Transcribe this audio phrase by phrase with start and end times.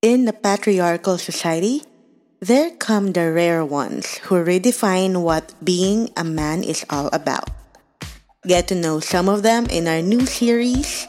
[0.00, 1.84] In the patriarchal society,
[2.40, 7.52] there come the rare ones who redefine what being a man is all about.
[8.48, 11.06] Get to know some of them in our new series.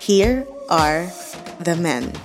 [0.00, 1.12] Here are
[1.60, 2.16] the men.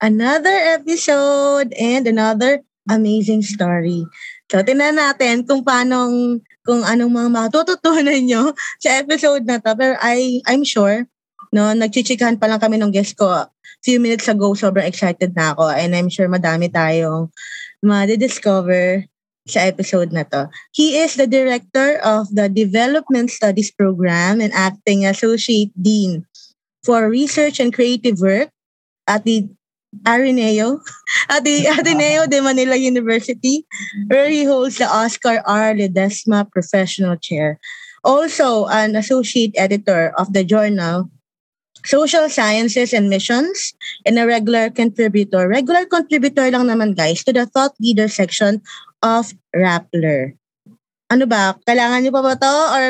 [0.00, 4.08] Another episode and another amazing story.
[4.50, 6.10] So, tinan natin kung paano,
[6.66, 8.50] kung anong mga matututunan nyo
[8.82, 9.72] sa episode na to.
[9.76, 11.06] Pero I, I'm sure,
[11.54, 13.46] no, nagchichikahan pa lang kami ng guest ko
[13.80, 14.52] few minutes ago.
[14.52, 15.72] Sobrang excited na ako.
[15.72, 17.32] And I'm sure madami tayong
[17.80, 19.08] ma-discover
[19.48, 20.52] sa episode na to.
[20.70, 26.28] He is the director of the Development Studies Program and acting associate dean
[26.84, 28.52] for research and creative work
[29.08, 29.48] at the
[30.06, 30.80] Arineo,
[31.28, 33.66] at the Ateneo de Manila University,
[34.06, 35.74] where he holds the Oscar R.
[35.74, 37.58] Ledesma Professional Chair.
[38.02, 41.10] Also, an associate editor of the journal
[41.84, 43.72] Social Sciences and Missions
[44.04, 45.48] and a regular contributor.
[45.48, 48.60] Regular contributor lang naman guys to the thought leader section
[49.00, 50.36] of Rappler.
[51.08, 51.56] Ano ba?
[51.64, 52.54] Kailangan niyo pa ba to?
[52.76, 52.84] Or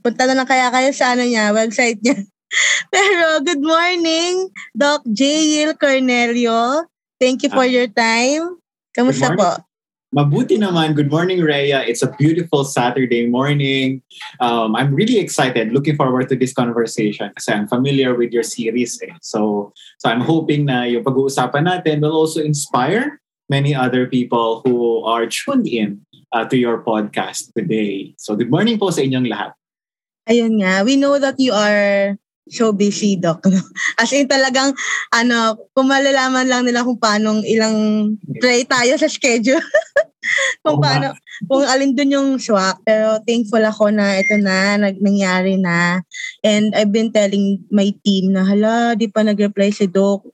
[0.00, 2.22] punta na lang kaya kayo sa ano niya, website niya?
[2.92, 5.68] Pero good morning, Doc J.
[5.76, 6.88] Cornelio.
[7.20, 8.56] Thank you for uh, your time.
[8.96, 9.60] Kamusta po?
[10.08, 10.96] Mabuti naman.
[10.96, 11.84] Good morning, Rhea.
[11.84, 14.00] It's a beautiful Saturday morning.
[14.40, 18.96] Um, I'm really excited, looking forward to this conversation kasi I'm familiar with your series.
[19.04, 19.12] Eh.
[19.20, 23.20] So, so I'm hoping na yung pag-uusapan natin will also inspire
[23.52, 26.00] many other people who are tuned in
[26.32, 28.16] uh, to your podcast today.
[28.16, 29.52] So, good morning po sa inyong lahat.
[30.24, 30.88] Ayun nga.
[30.88, 32.16] We know that you are
[32.50, 33.44] so busy, Doc.
[34.00, 34.74] As in talagang,
[35.12, 39.62] ano, kung malalaman lang nila kung paano ilang try tayo sa schedule.
[40.64, 41.14] kung paano,
[41.46, 42.82] kung alin dun yung swak.
[42.84, 46.02] Pero thankful ako na ito na, nag, nangyari na.
[46.42, 50.26] And I've been telling my team na, hala, di pa nag-reply si Doc.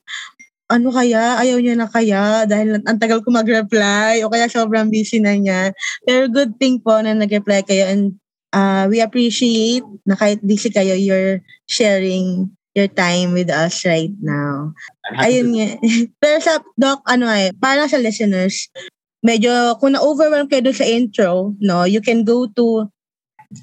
[0.65, 1.37] Ano kaya?
[1.37, 2.49] Ayaw niya na kaya?
[2.49, 5.69] Dahil ang tagal ko mag-reply o kaya sobrang busy na niya.
[6.01, 8.17] Pero good thing po na nag-reply kayo and
[8.55, 14.71] uh, we appreciate na kahit busy kayo, you're sharing your time with us right now.
[15.19, 15.79] Ayun nga.
[16.23, 18.71] Pero sa, Doc, ano eh, para sa listeners,
[19.19, 22.87] medyo, kung na-overwhelm kayo doon sa intro, no, you can go to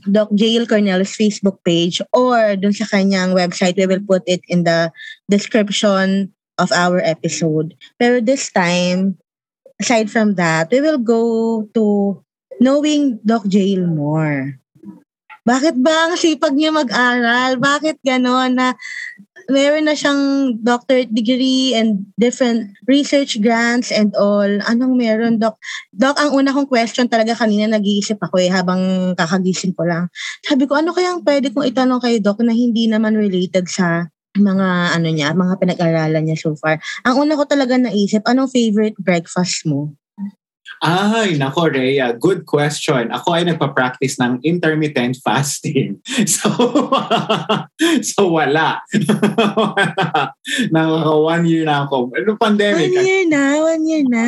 [0.08, 3.76] Doc Jail Cornel's Facebook page or dun sa kanyang website.
[3.76, 4.92] We will put it in the
[5.28, 7.76] description of our episode.
[8.00, 9.20] Pero this time,
[9.76, 12.16] aside from that, we will go to
[12.62, 14.61] knowing Doc Jail more.
[15.42, 17.58] Bakit ba ang sipag niya mag-aral?
[17.58, 18.78] Bakit gano'n na
[19.50, 24.46] meron na siyang doctorate degree and different research grants and all.
[24.46, 25.58] Anong meron, Doc?
[25.90, 30.06] Doc, ang una kong question talaga kanina, nag-iisip ako eh, habang kakagising ko lang.
[30.46, 34.96] Sabi ko, ano kayang pwede kong itanong kay Doc na hindi naman related sa mga
[34.96, 36.80] ano niya, mga pinag-aralan niya so far.
[37.04, 39.92] Ang una ko talaga naisip, anong favorite breakfast mo?
[40.82, 42.10] Ay, nako, Rhea.
[42.18, 43.14] Good question.
[43.14, 46.02] Ako ay nagpa-practice ng intermittent fasting.
[46.26, 46.50] So,
[48.10, 48.82] so wala.
[49.78, 50.34] wala.
[50.74, 52.10] Naka one year na ako.
[52.18, 52.90] Ano pandemic?
[52.90, 54.26] One year na, one year na.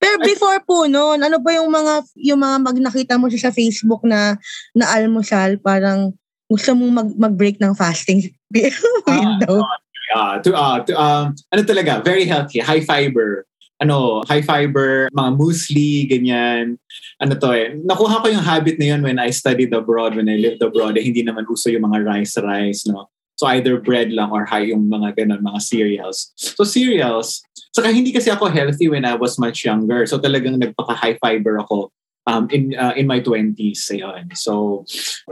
[0.00, 3.56] Pero before po noon, ano ba yung mga yung mga mag nakita mo siya sa
[3.56, 4.36] Facebook na
[4.76, 6.12] na almusal, parang
[6.48, 8.20] gusto mong mag mag-break ng fasting
[8.52, 9.64] window?
[9.64, 13.48] Uh, uh, to, uh, to, um, ano talaga, very healthy, high fiber
[13.84, 16.80] ano, high fiber, mga muesli, ganyan.
[17.20, 17.76] Ano to eh.
[17.76, 20.96] Nakuha ko yung habit na yun when I studied abroad, when I lived abroad.
[20.96, 23.12] Eh, hindi naman uso yung mga rice-rice, no?
[23.34, 26.30] So either bread lang or high yung mga ganun, mga cereals.
[26.38, 27.42] So cereals,
[27.74, 30.06] saka hindi kasi ako healthy when I was much younger.
[30.06, 31.90] So talagang nagpaka-high fiber ako
[32.26, 33.92] um, in uh, in my 20s.
[33.92, 34.32] Ayun.
[34.36, 34.82] So,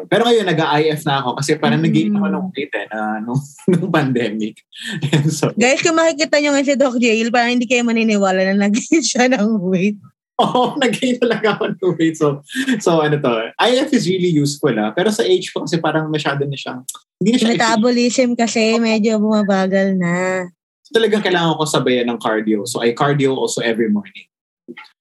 [0.08, 1.86] pero ngayon, nag-IF na ako kasi parang mm.
[1.88, 3.40] nag-gain ako ng weight eh, na, nung,
[3.72, 4.62] nung pandemic.
[5.36, 9.04] so, Guys, kung makikita nyo nga si Doc Jail, parang hindi kayo maniniwala na nag-gain
[9.10, 9.98] siya ng weight.
[10.40, 12.16] Oo, oh, nag-gain talaga ako ng weight.
[12.16, 12.40] So,
[12.80, 14.92] so ano to, IF is really useful ah.
[14.92, 16.82] Pero sa age ko kasi parang masyado na siyang,
[17.20, 20.48] hindi na siya Metabolism kasi medyo bumabagal na.
[20.82, 22.66] So, talagang kailangan ko sabayan ng cardio.
[22.66, 24.31] So I cardio also every morning.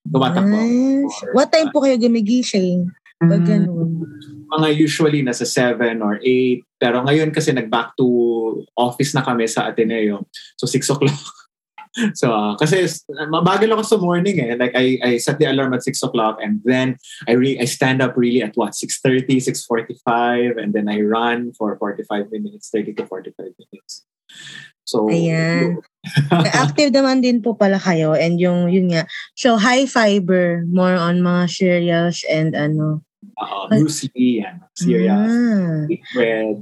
[0.08, 0.58] Tumatakbo.
[0.58, 1.18] Nice.
[1.32, 2.90] What time po kayo gumigising?
[3.22, 3.50] Pag hmm.
[3.50, 3.90] ganun.
[4.52, 6.82] Mga usually nasa 7 or 8.
[6.82, 8.06] Pero ngayon kasi nag-back to
[8.76, 10.26] office na kami sa Ateneo.
[10.58, 11.24] So 6 o'clock.
[12.20, 12.88] so, uh, kasi
[13.30, 14.58] mabagal ako sa morning eh.
[14.58, 16.98] Like, I, I set the alarm at 6 o'clock and then
[17.28, 18.74] I re- I stand up really at what?
[18.74, 24.04] 6.30, 6.45 and then I run for 45 minutes, 30 to 45 minutes.
[24.86, 25.80] So, Ayan.
[26.34, 29.06] Active naman din po pala kayo and yung yun nga.
[29.38, 33.06] So high fiber, more on mga cereals and ano.
[33.38, 34.66] Uh, muesli, yan.
[34.74, 35.86] Cereals, Ah.
[36.18, 36.58] bread.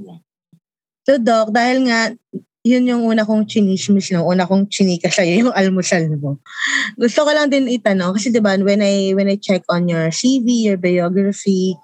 [1.08, 2.12] So Doc, dahil nga
[2.60, 6.36] yun yung una kong chinismis no, una kong chinika sa'yo, yung almusal mo.
[7.00, 10.68] Gusto ko lang din itanong, kasi diba, when I, when I check on your CV,
[10.68, 11.80] your biography,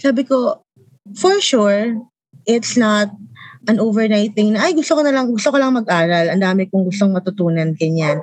[0.00, 0.64] sabi ko,
[1.12, 2.00] for sure,
[2.48, 3.12] it's not
[3.66, 6.70] an overnight thing na, ay, gusto ko na lang, gusto ko lang mag-aral, ang dami
[6.70, 8.22] kong gustong matutunan, ganyan.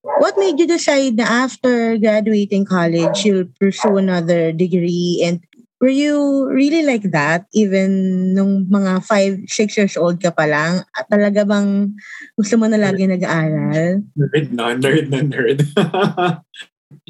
[0.00, 5.44] What made you decide na after graduating college, you'll pursue another degree and
[5.80, 10.84] were you really like that even nung mga 5, 6 years old ka pa lang?
[10.96, 11.96] At talaga bang
[12.36, 14.04] gusto mo na lagi nag-aaral?
[14.16, 15.64] Nerd na, nerd na, nerd.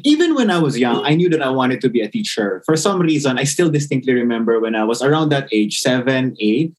[0.05, 2.61] Even when I was young, I knew that I wanted to be a teacher.
[2.65, 6.73] For some reason, I still distinctly remember when I was around that age, seven, eight,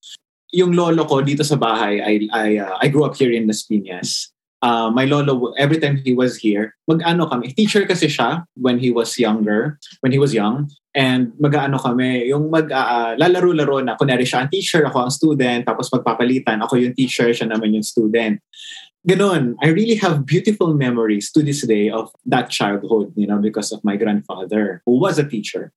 [0.52, 3.64] yung lolo ko dito sa bahay, I, I, uh, I grew up here in Las
[3.64, 4.28] Piñas.
[4.62, 8.94] Uh, my lolo, every time he was here, mag-ano kami, teacher kasi siya when he
[8.94, 14.22] was younger, when he was young, and mag-ano kami, yung mag, uh, lalaro-laro na, kunwari
[14.22, 18.38] siya ang teacher, ako ang student, tapos magpapalitan, ako yung teacher, siya naman yung student.
[19.02, 23.72] Ganon, I really have beautiful memories to this day of that childhood, you know, because
[23.72, 25.72] of my grandfather who was a teacher.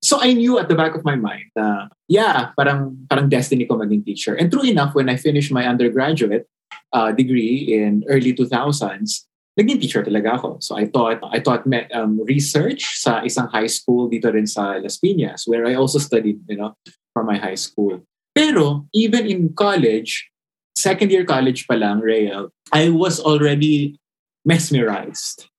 [0.00, 3.74] So I knew at the back of my mind, uh, yeah, parang, parang destiny ko
[3.78, 4.34] maging teacher.
[4.34, 6.46] And true enough, when I finished my undergraduate
[6.92, 9.26] uh, degree in early 2000s,
[9.58, 10.62] naging teacher talaga ako.
[10.62, 15.02] So I taught I taught um, research sa isang high school dito rin sa Las
[15.02, 16.78] Piñas where I also studied, you know,
[17.10, 18.06] for my high school.
[18.30, 20.30] Pero even in college,
[20.78, 23.98] second year college pa lang, Rael, I was already
[24.46, 25.50] mesmerized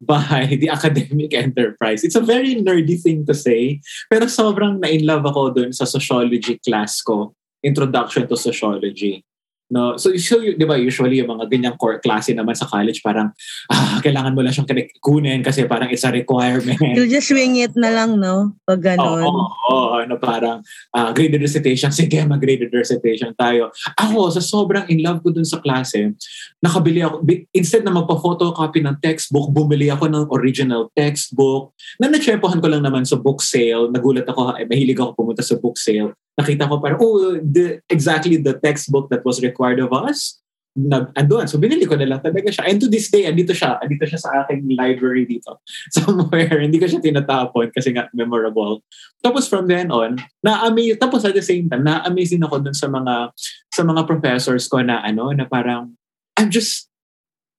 [0.00, 2.04] by the academic enterprise.
[2.04, 3.80] It's a very nerdy thing to say,
[4.12, 7.34] pero sobrang na-in love ako dun sa sociology class ko,
[7.64, 9.24] Introduction to Sociology.
[9.68, 13.36] No, so, so di ba usually yung mga ganyang core klase naman sa college parang
[13.72, 14.68] ah, kailangan mo lang siyang
[15.04, 16.80] kunin kasi parang it's a requirement.
[16.96, 18.56] You just wing it na lang, no?
[18.64, 19.22] Pag Oo, ganon.
[19.28, 20.64] oo, oo, ano parang
[20.96, 23.68] ah, graded recitation, sige mag-graded recitation tayo.
[24.00, 26.16] Ako, sa sobrang in love ko dun sa klase,
[26.64, 31.76] nakabili ako, instead na magpa-photocopy ng textbook, bumili ako ng original textbook.
[32.00, 35.60] Na natsyempohan ko lang naman sa book sale, nagulat ako, eh, mahilig ako pumunta sa
[35.60, 36.16] book sale.
[36.38, 40.38] Nakita ko parang, oh, the, exactly the textbook that was required of us
[40.78, 41.50] na andun.
[41.50, 42.70] So binili ko na lang talaga siya.
[42.70, 43.82] And to this day, andito siya.
[43.82, 45.58] Andito siya sa aking library dito.
[45.94, 46.62] Somewhere.
[46.62, 48.86] Hindi ko siya tinatapon kasi nga memorable.
[49.18, 52.86] Tapos from then on, na-amaze, tapos at the same time, na-amaze din ako dun sa
[52.86, 53.34] mga,
[53.74, 55.98] sa mga professors ko na ano, na parang,
[56.38, 56.86] I'm just,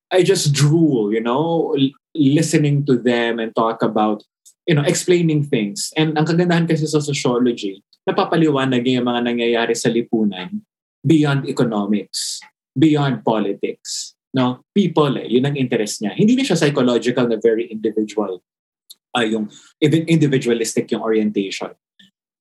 [0.07, 1.75] I just drool, you know,
[2.15, 4.23] listening to them and talk about,
[4.63, 5.91] you know, explaining things.
[5.99, 10.49] And ang kagandahan kasi sa sociology, napapaliwanag niya yung mga nangyayari sa lipunan
[11.05, 12.41] beyond economics,
[12.75, 14.17] beyond politics.
[14.33, 14.65] No?
[14.73, 16.13] People, eh, yun ang interest niya.
[16.17, 18.41] Hindi na siya psychological na very individual.
[19.13, 19.45] Uh, yung
[19.81, 21.73] even individualistic yung orientation.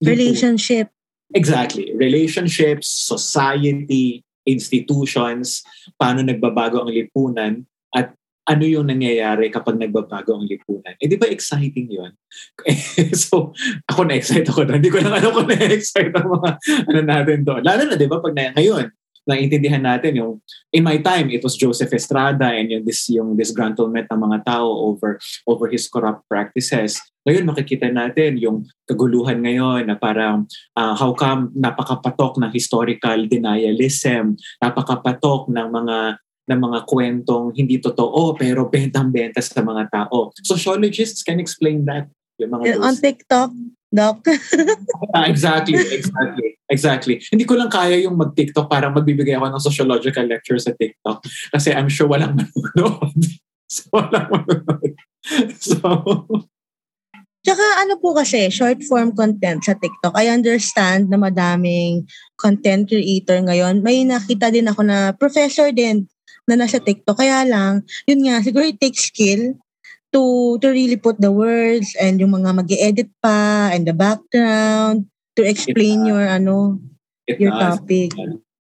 [0.01, 0.93] Relationship.
[1.33, 1.93] Exactly.
[1.97, 5.61] Relationships, society, institutions,
[5.97, 7.65] paano nagbabago ang lipunan,
[8.49, 10.97] ano yung nangyayari kapag nagbabago ang lipunan.
[10.97, 12.11] Eh, di ba exciting yun?
[13.13, 13.53] so,
[13.85, 14.65] ako na-excite ako.
[14.65, 16.49] Hindi ko lang alam kung na-excite ang mga
[16.89, 17.61] ano natin doon.
[17.61, 18.89] Lalo na, di ba, pag na, ngayon,
[19.29, 20.41] naiintindihan natin yung
[20.73, 24.89] in my time it was Joseph Estrada and yung this yung disgruntlement ng mga tao
[24.89, 26.97] over over his corrupt practices
[27.29, 34.33] ngayon makikita natin yung kaguluhan ngayon na parang uh, how come napakapatok ng historical denialism
[34.57, 35.97] napakapatok ng mga
[36.49, 42.55] ng mga kwentong hindi totoo pero bentang-benta sa mga tao sociologists can explain that yung
[42.55, 43.51] mga On TikTok,
[43.91, 44.23] Doc.
[45.17, 47.15] Ah, exactly, exactly, exactly.
[47.33, 51.73] Hindi ko lang kaya yung mag-TikTok parang magbibigay ako ng sociological lecture sa TikTok kasi
[51.73, 53.17] I'm sure walang manonood.
[53.65, 54.93] so, walang manonood.
[55.57, 55.75] So,
[57.39, 60.13] Tsaka ano po kasi, short form content sa TikTok.
[60.13, 62.05] I understand na madaming
[62.37, 63.81] content creator ngayon.
[63.81, 66.05] May nakita din ako na professor din
[66.49, 67.21] na nasa TikTok.
[67.21, 69.53] Kaya lang, yun nga, siguro it takes skill
[70.09, 75.05] to to really put the words and yung mga mag edit pa and the background
[75.37, 76.81] to explain your ano
[77.29, 77.77] it your does.
[77.77, 78.11] topic.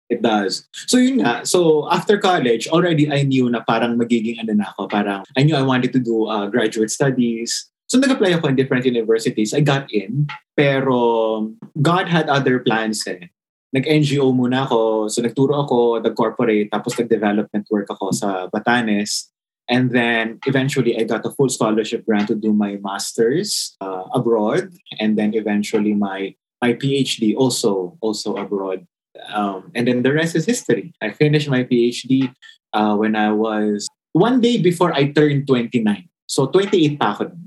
[0.09, 0.67] It does.
[0.89, 1.45] So yun nga.
[1.45, 4.89] So after college, already I knew na parang magiging ano na ako.
[4.89, 7.69] Parang I knew I wanted to do uh, graduate studies.
[7.89, 9.53] So nag-apply ako in different universities.
[9.53, 10.27] I got in.
[10.57, 13.31] Pero God had other plans eh.
[13.69, 15.07] Nag-NGO muna ako.
[15.13, 19.29] So nagturo ako, nag-corporate, tapos nag-development work ako sa Batanes.
[19.69, 24.73] And then eventually I got a full scholarship grant to do my master's uh, abroad.
[24.97, 28.89] And then eventually my my PhD also also abroad.
[29.29, 30.93] Um, and then the rest is history.
[31.01, 32.33] I finished my PhD
[32.73, 36.09] uh, when I was one day before I turned 29.
[36.25, 37.31] So 28 pa ako.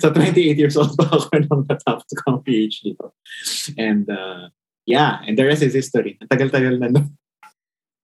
[0.00, 2.96] So 28 years old pa ako nung natapos ko ang PhD.
[3.76, 4.48] And uh,
[4.86, 6.16] yeah, and the rest is history.
[6.20, 7.08] Ang tagal-tagal na no.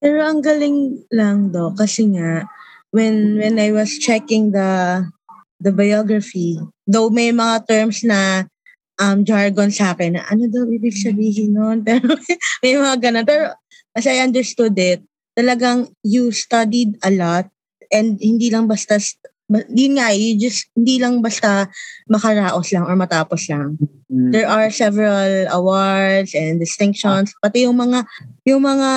[0.00, 2.48] Pero ang galing lang do kasi nga
[2.88, 5.04] when when I was checking the
[5.60, 6.56] the biography,
[6.88, 8.48] though may mga terms na
[8.96, 11.82] um, jargon sa akin na ano daw ibig sabihin nun.
[11.86, 12.16] Pero
[12.64, 13.26] may mga ganun.
[13.28, 13.52] Pero
[13.92, 15.04] as I understood it,
[15.36, 17.48] talagang you studied a lot
[17.92, 18.96] and hindi lang basta
[19.50, 21.66] yun nga, you just, hindi lang basta
[22.06, 23.74] makaraos lang or matapos lang.
[24.06, 24.30] Mm.
[24.30, 27.34] There are several awards and distinctions.
[27.42, 28.06] Pati yung mga,
[28.46, 28.90] yung mga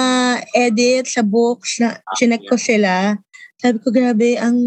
[0.54, 3.18] edits sa books na ah, chinek ko sila.
[3.58, 4.58] Sabi ko, grabe, ang,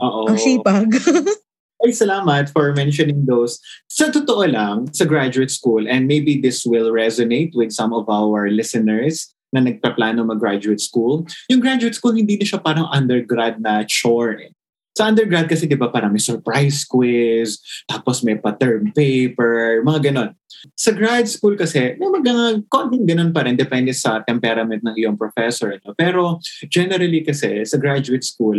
[0.00, 0.32] Uh-oh.
[0.32, 0.88] ang sipag.
[1.84, 3.60] Ay, salamat for mentioning those.
[3.92, 8.48] Sa totoo lang, sa graduate school, and maybe this will resonate with some of our
[8.48, 11.28] listeners na nagpaplano mag-graduate school.
[11.52, 14.48] Yung graduate school, hindi na siya parang undergrad na chore.
[14.48, 14.55] Eh.
[14.96, 20.32] Sa undergrad kasi, di ba, parang may surprise quiz, tapos may pa-term paper, mga ganon.
[20.72, 25.20] Sa grad school kasi, may mga konting ganon pa rin, depende sa temperament ng iyong
[25.20, 25.76] professor.
[25.84, 25.92] No?
[25.92, 26.40] Pero
[26.72, 28.56] generally kasi, sa graduate school,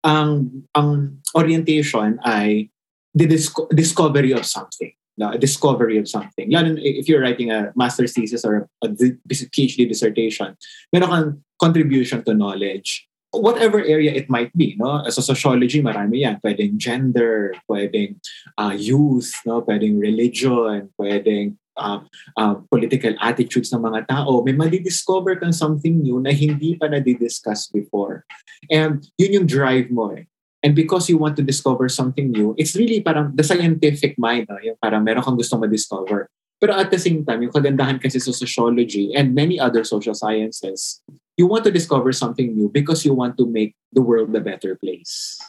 [0.00, 2.72] ang ang orientation ay
[3.12, 6.50] the disco- discovery of something a discovery of something.
[6.50, 10.56] Lalo if you're writing a master's thesis or a PhD dissertation,
[10.92, 11.28] meron kang
[11.60, 13.09] contribution to knowledge.
[13.30, 15.06] Whatever area it might be, no?
[15.06, 16.42] Sa sociology, marami yan.
[16.42, 18.18] Pwedeng gender, pwedeng
[18.58, 19.62] uh, youth, no?
[19.62, 22.00] Pwedeng religion, pwedeng uh,
[22.36, 27.72] uh, political attitudes ng mga tao, may madidiscover kang something new na hindi pa na-discuss
[27.72, 28.28] before.
[28.68, 30.28] And yun yung drive mo eh.
[30.60, 34.60] And because you want to discover something new, it's really parang the scientific mind, no?
[34.60, 36.28] yung parang meron kang gustong ma-discover.
[36.60, 41.00] Pero at the same time, yung kagandahan kasi sa sociology and many other social sciences,
[41.40, 44.76] you want to discover something new because you want to make the world a better
[44.76, 45.40] place.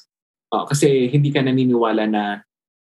[0.47, 2.23] Uh, kasi hindi ka naniniwala na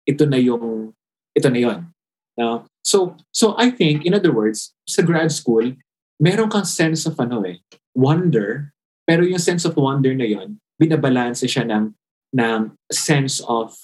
[0.09, 0.89] ito na yung,
[1.37, 1.85] ito na.
[2.33, 2.65] No?
[2.81, 5.77] So, so I think, in other words, sa grad school,
[6.17, 7.61] meron kang sense of ano eh,
[7.93, 8.73] wonder,
[9.05, 11.93] pero yung sense of wonder na yon, binabalanse siya ng,
[12.33, 13.77] ng sense of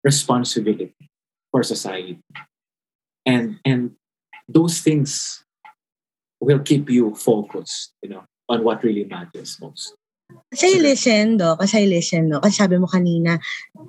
[0.00, 0.96] responsibility
[1.52, 2.20] for society.
[3.26, 3.96] And, and
[4.48, 5.44] those things
[6.40, 9.96] will keep you focused, you know, on what really matters most.
[10.50, 12.40] Kasi listen, do, kasi listen, no?
[12.40, 13.42] Kasi sabi mo kanina,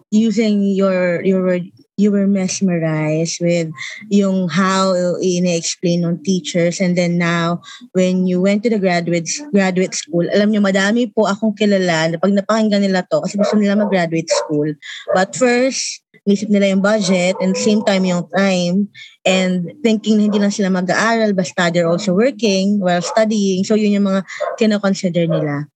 [0.10, 1.62] using your your
[1.96, 3.72] you were mesmerized with
[4.12, 4.92] yung how
[5.24, 7.64] ina-explain ng teachers and then now
[7.96, 12.20] when you went to the graduate graduate school alam niyo madami po akong kilala na
[12.20, 14.68] pag napakinggan nila to kasi gusto nila mag-graduate school
[15.16, 18.90] but first nisip nila yung budget and same time yung time
[19.24, 23.94] and thinking na hindi lang sila mag-aaral basta they're also working while studying so yun
[23.94, 24.26] yung mga
[24.58, 25.70] kinoconsider nila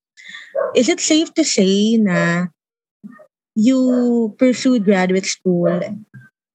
[0.73, 2.49] is it safe to say na
[3.59, 5.79] you pursued graduate school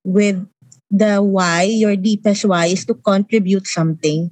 [0.04, 0.40] with
[0.94, 4.30] the why, your deepest why is to contribute something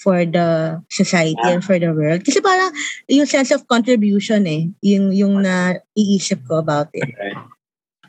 [0.00, 1.56] for the society yeah.
[1.56, 2.24] and for the world.
[2.24, 2.72] Kasi parang
[3.08, 7.06] yung sense of contribution eh, yung, yung na-iisip ko about it.
[7.06, 7.34] Okay.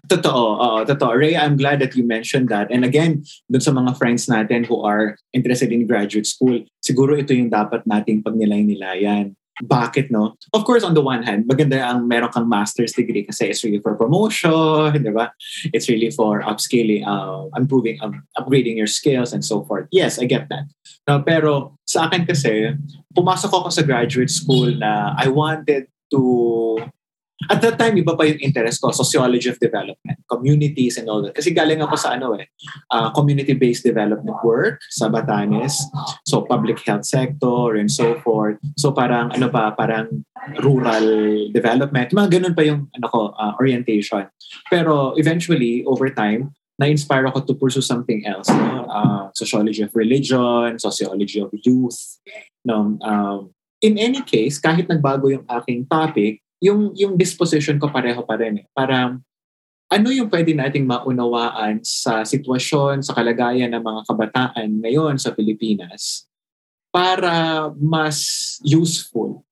[0.07, 1.11] Totoo, oo, totoo.
[1.19, 2.71] Ray, I'm glad that you mentioned that.
[2.71, 7.35] And again, dun sa mga friends natin who are interested in graduate school, siguro ito
[7.35, 10.37] yung dapat nating pagnilay-nilayan bakit no?
[10.53, 13.81] Of course, on the one hand, maganda ang meron kang master's degree kasi it's really
[13.81, 15.33] for promotion, di ba?
[15.73, 19.87] It's really for upscaling, uh, improving, um, upgrading your skills and so forth.
[19.89, 20.69] Yes, I get that.
[21.09, 22.77] No, pero sa akin kasi,
[23.17, 26.77] pumasok ako sa graduate school na I wanted to
[27.45, 31.37] at that time, iba pa yung interest ko, sociology of development, communities and all that.
[31.37, 32.49] Kasi galing ako sa ano eh,
[32.89, 35.77] uh, community-based development work sa Batanes.
[36.25, 38.57] So, public health sector and so forth.
[38.81, 40.25] So, parang ano pa, parang
[40.65, 41.05] rural
[41.53, 42.09] development.
[42.09, 44.25] Mga ganun pa yung ano ko, uh, orientation.
[44.73, 48.49] Pero eventually, over time, na-inspire ako to pursue something else.
[48.49, 48.85] No?
[48.89, 52.21] Uh, sociology of religion, sociology of youth.
[52.65, 52.97] No?
[53.01, 58.37] Um, in any case, kahit nagbago yung aking topic, yung yung disposition ko pareho pa
[58.37, 58.63] rin.
[58.63, 58.65] Eh.
[58.73, 59.13] Para
[59.87, 66.27] ano yung pwede nating maunawaan sa sitwasyon, sa kalagayan ng mga kabataan ngayon sa Pilipinas
[66.91, 69.43] para mas useful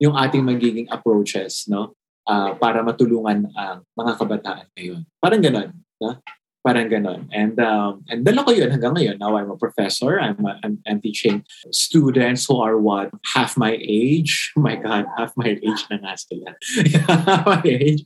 [0.00, 1.96] yung ating magiging approaches no
[2.28, 5.00] uh, para matulungan ang mga kabataan ngayon.
[5.18, 6.18] Parang ganoon, no?
[6.60, 7.24] Parang ganon.
[7.32, 9.16] And, um, and dala ko yun hanggang ngayon.
[9.16, 10.20] Now I'm a professor.
[10.20, 11.40] I'm, I'm, I'm teaching
[11.72, 13.08] students who are what?
[13.32, 14.52] Half my age.
[14.60, 16.52] Oh my God, half my age na nga sila.
[17.08, 18.04] half my age.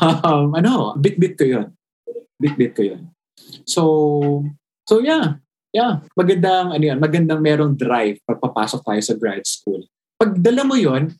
[0.00, 1.76] Um, ano, bit-bit ko yun.
[2.40, 3.12] Bit-bit ko yun.
[3.68, 4.46] So,
[4.88, 5.42] so yeah.
[5.72, 9.84] Yeah, magandang, ano yan, magandang merong drive pagpapasok tayo sa grad school.
[10.20, 11.16] Pag dala mo yon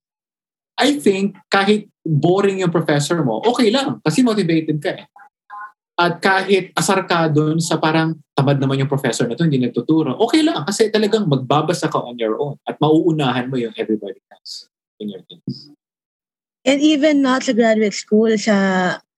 [0.76, 5.04] I think kahit boring yung professor mo, okay lang kasi motivated ka eh.
[5.92, 10.40] At kahit asar doon sa parang tamad naman yung professor na to, hindi nagtuturo, okay
[10.40, 15.12] lang kasi talagang magbabasa ka on your own at mauunahan mo yung everybody else in
[15.12, 15.68] your things.
[16.64, 18.54] And even not sa graduate school, sa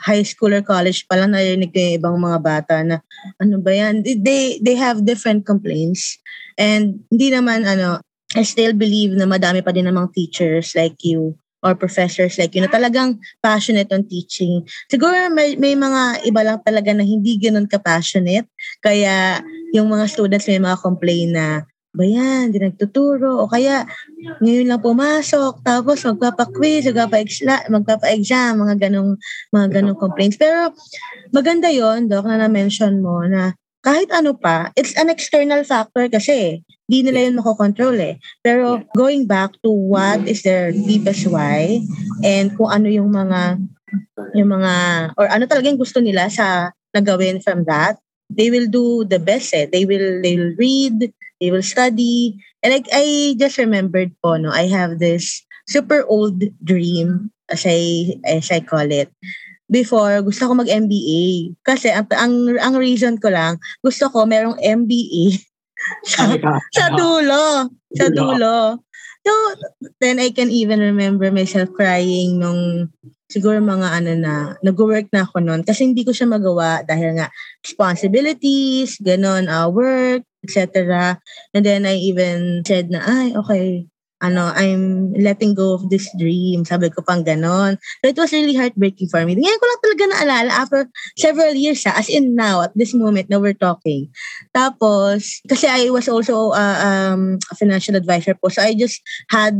[0.00, 3.04] high school or college pa lang narinig ko ibang mga bata na
[3.38, 4.02] ano ba yan?
[4.02, 6.18] They, they have different complaints.
[6.58, 8.00] And hindi naman ano,
[8.34, 12.60] I still believe na madami pa din namang teachers like you or professors like you
[12.60, 14.60] na talagang passionate on teaching.
[14.92, 18.44] Siguro may, may mga iba lang talaga na hindi ganun ka-passionate.
[18.84, 19.40] Kaya
[19.72, 23.38] yung mga students may mga complain na ba yan, hindi nagtuturo.
[23.38, 23.86] O kaya,
[24.42, 26.90] ngayon lang pumasok, tapos magpapa-quiz,
[27.70, 29.14] magpapa-exam, mga ganong,
[29.54, 30.34] mga ganong complaints.
[30.34, 30.74] Pero
[31.30, 36.64] maganda yon Doc, na na-mention mo na kahit ano pa, it's an external factor kasi
[36.88, 38.16] hindi nila yun makokontrol eh.
[38.40, 41.84] Pero going back to what is their deepest why
[42.24, 43.60] and kung ano yung mga
[44.32, 44.74] yung mga
[45.20, 48.00] or ano talagang gusto nila sa nagawin from that,
[48.32, 49.68] they will do the best eh.
[49.68, 52.40] They will they will read, they will study.
[52.64, 53.04] And I, I
[53.36, 58.88] just remembered po, no, I have this super old dream, as I, as I call
[58.88, 59.12] it.
[59.68, 61.56] Before, gusto ko mag-MBA.
[61.64, 65.40] Kasi ang, ang, ang reason ko lang, gusto ko merong MBA
[66.12, 66.28] sa,
[66.72, 67.72] sa dulo.
[67.96, 68.84] Sa dulo.
[69.24, 69.32] So,
[70.04, 72.92] then I can even remember myself crying nung
[73.32, 77.32] siguro mga ano na, nag-work na ako noon kasi hindi ko siya magawa dahil nga
[77.64, 81.16] responsibilities, ganon, uh, work, etc.
[81.56, 83.88] And then I even said na, ay, okay,
[84.22, 86.64] ano, I'm letting go of this dream.
[86.64, 87.76] Sabi ko pang ganon.
[88.00, 89.34] So it was really heartbreaking for me.
[89.34, 90.80] Ngayon ko lang talaga naalala after
[91.18, 94.08] several years siya, as in now, at this moment na we're talking.
[94.54, 98.48] Tapos, kasi I was also uh, um, a financial advisor po.
[98.48, 99.56] So I just had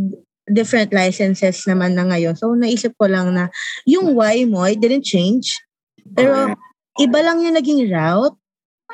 [0.49, 2.37] different licenses naman na ngayon.
[2.37, 3.49] So naisip ko lang na
[3.89, 5.57] yung why mo, it didn't change.
[6.05, 6.53] Pero
[7.01, 8.37] iba lang yung naging route.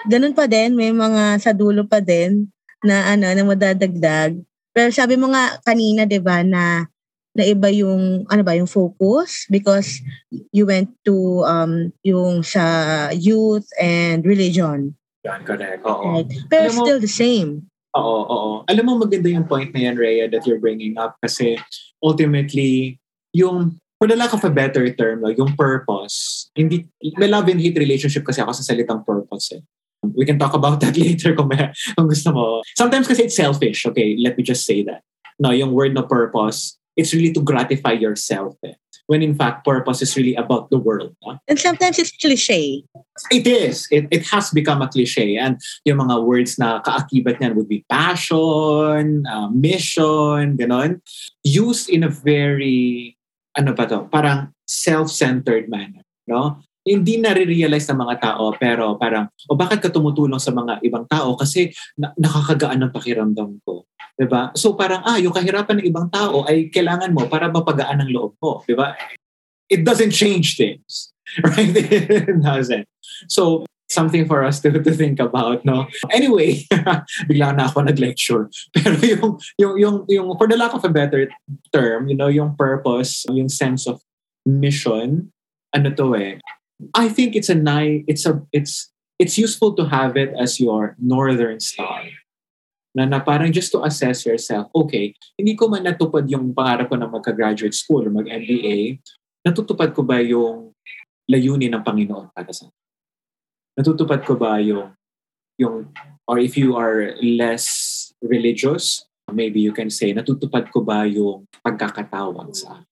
[0.07, 2.49] Ganun pa din, may mga sa dulo pa din
[2.87, 4.39] na ano na madadagdag.
[4.75, 6.87] Pero sabi mo nga kanina, 'di ba, na
[7.31, 10.03] na iba yung ano ba yung focus because
[10.51, 14.95] you went to um yung sa youth and religion.
[15.23, 15.85] Yan, correct.
[15.85, 16.23] Oo.
[16.23, 16.31] Right.
[16.49, 17.51] Pero Alam still mo, the same.
[17.95, 18.51] Oo, oo.
[18.71, 21.59] Alam mo maganda yung point na yan, Rhea, that you're bringing up kasi
[22.01, 22.97] ultimately,
[23.37, 26.89] yung for the lack of a better term, like, yung purpose, hindi,
[27.21, 29.63] may love and hate relationship kasi ako sa salitang purpose eh.
[30.03, 32.63] We can talk about that later kung, may, kung gusto mo.
[32.77, 33.85] Sometimes kasi it's selfish.
[33.87, 35.03] Okay, let me just say that.
[35.39, 38.57] No, yung word na purpose, it's really to gratify yourself.
[38.65, 38.77] Eh.
[39.07, 41.17] When in fact, purpose is really about the world.
[41.49, 42.85] And sometimes it's cliche.
[43.33, 43.89] It is.
[43.91, 45.37] It, it has become a cliche.
[45.37, 51.03] And yung mga words na kaakibat niyan would be passion, uh, mission, ganon.
[51.43, 53.19] Used in a very,
[53.59, 56.07] ano ba to, parang self-centered manner.
[56.29, 56.63] No?
[56.85, 61.37] Hindi na-realize ng mga tao pero parang o bakit ka tumutulong sa mga ibang tao?
[61.37, 61.69] Kasi
[62.01, 63.85] na- nakakagaan ng pakiramdam ko.
[64.21, 68.05] 'di ba so parang ah yung kahirapan ng ibang tao ay kailangan mo para mapagaan
[68.05, 68.61] ang loob mo.
[68.65, 68.97] 'di ba
[69.73, 71.13] it doesn't change things
[71.47, 71.73] right?
[71.73, 72.89] It doesn't.
[73.31, 75.89] So something for us to, to think about no?
[76.13, 76.65] Anyway
[77.29, 78.49] bigla na ako nag-lecture.
[78.77, 81.29] Pero yung yung yung yung for the lack of a better
[81.73, 84.01] term you know yung purpose yung sense of
[84.45, 85.33] mission
[85.77, 86.41] ano to eh
[86.95, 90.97] I think it's a nice, it's a, it's, it's useful to have it as your
[90.99, 92.09] northern star.
[92.97, 96.97] Na, na parang just to assess yourself, okay, hindi ko man natupad yung pangarap ko
[96.99, 98.99] na magka-graduate school or mag-MBA,
[99.47, 100.75] natutupad ko ba yung
[101.31, 102.67] layunin ng Panginoon para sa
[103.79, 104.93] Natutupad ko ba yung,
[105.57, 105.89] yung,
[106.27, 112.51] or if you are less religious, maybe you can say, natutupad ko ba yung pagkakatawag
[112.53, 112.83] sa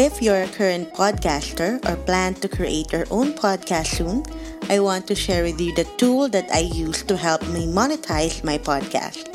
[0.00, 4.24] If you're a current podcaster or plan to create your own podcast soon,
[4.72, 8.42] I want to share with you the tool that I use to help me monetize
[8.42, 9.28] my podcast.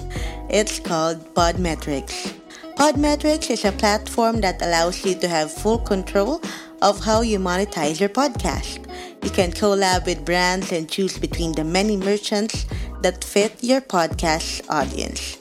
[0.49, 2.34] It's called Podmetrics.
[2.82, 6.41] Podmetrics is a platform that allows you to have full control
[6.82, 8.89] of how you monetize your podcast.
[9.21, 12.65] You can collab with brands and choose between the many merchants
[13.04, 15.38] that fit your podcast's audience.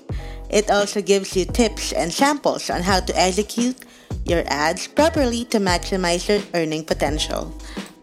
[0.51, 3.81] It also gives you tips and samples on how to execute
[4.25, 7.55] your ads properly to maximize your earning potential.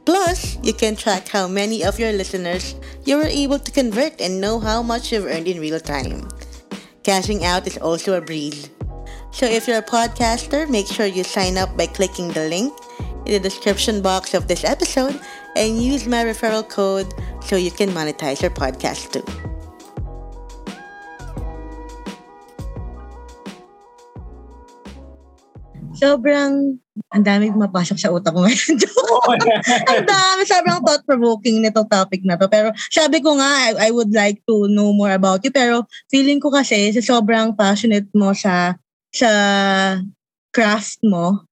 [0.05, 4.41] Plus, you can track how many of your listeners you were able to convert and
[4.41, 6.27] know how much you've earned in real time.
[7.03, 8.69] Cashing out is also a breeze.
[9.31, 12.73] So if you're a podcaster, make sure you sign up by clicking the link
[13.25, 15.19] in the description box of this episode
[15.55, 19.50] and use my referral code so you can monetize your podcast too.
[26.01, 26.81] Sobrang,
[27.13, 28.73] ang dami mapasok sa utak ko ngayon.
[29.93, 32.49] ang dami, sobrang thought-provoking nito topic na to.
[32.49, 35.53] Pero sabi ko nga, I, I would like to know more about you.
[35.53, 38.73] Pero feeling ko kasi, sa sobrang passionate mo sa
[39.13, 39.29] sa
[40.49, 41.45] craft mo,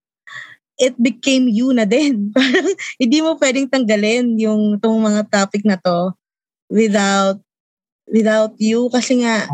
[0.80, 2.28] it became you na din.
[2.36, 6.18] Parang hindi mo pwedeng tanggalin yung tong mga topic na to
[6.72, 7.38] without
[8.10, 9.46] without you kasi nga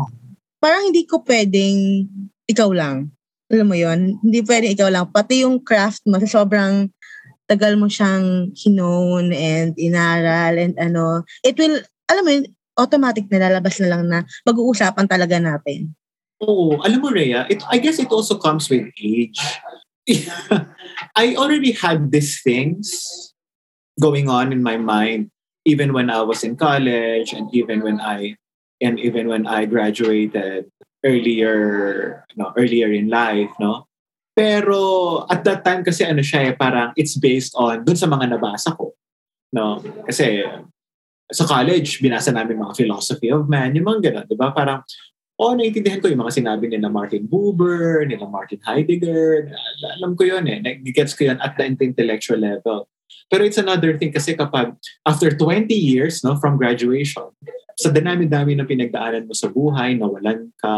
[0.60, 2.08] parang hindi ko pwedeng
[2.48, 3.12] ikaw lang
[3.52, 5.06] alam mo yon hindi pwede ikaw lang.
[5.10, 6.90] Pati yung craft mo, sa sobrang
[7.46, 11.78] tagal mo siyang hinown and inaral and ano, it will,
[12.10, 15.94] alam mo yun, automatic na lalabas na lang na pag-uusapan talaga natin.
[16.42, 19.40] Oo, alam mo Rhea, it, I guess it also comes with age.
[21.16, 22.92] I already had these things
[23.96, 25.32] going on in my mind
[25.66, 28.36] even when I was in college and even when I
[28.80, 30.70] and even when I graduated
[31.06, 31.56] earlier
[32.34, 33.86] no earlier in life no
[34.34, 38.34] pero at that time kasi ano siya eh parang it's based on dun sa mga
[38.34, 38.92] nabasa ko
[39.54, 40.42] no kasi
[41.30, 44.82] sa college binasa namin mga philosophy of man yung mga ganun di ba parang
[45.36, 49.52] oh, naiintindihan ko yung mga sinabi nila Martin Buber, nila Martin Heidegger.
[50.00, 50.80] Alam ko yun eh.
[50.80, 52.88] Gets ko yun at the intellectual level.
[53.28, 57.30] Pero it's another thing kasi kapag after 20 years no, from graduation,
[57.76, 60.74] sa dami-dami ng pinagdaanan mo sa buhay, nawalan ka,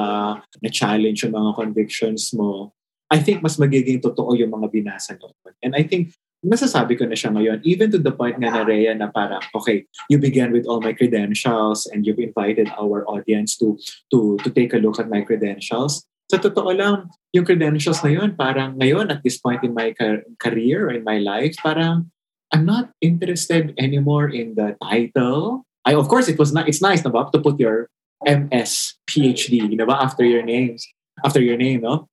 [0.59, 2.75] na-challenge yung mga convictions mo,
[3.09, 5.55] I think mas magiging totoo yung mga binasa noon.
[5.63, 6.13] And I think
[6.45, 9.87] masasabi ko na siya ngayon, even to the point nga na Rhea na parang, okay,
[10.11, 13.79] you began with all my credentials and you've invited our audience to
[14.11, 16.07] to to take a look at my credentials.
[16.29, 19.97] Sa totoo lang, yung credentials na yun, parang ngayon at this point in my
[20.37, 22.13] career or in my life, parang
[22.53, 25.67] I'm not interested anymore in the title.
[25.88, 27.88] I of course it was not it's nice na to put your
[28.20, 30.85] MS, PhD, ba, after your names,
[31.24, 32.11] after your name, no?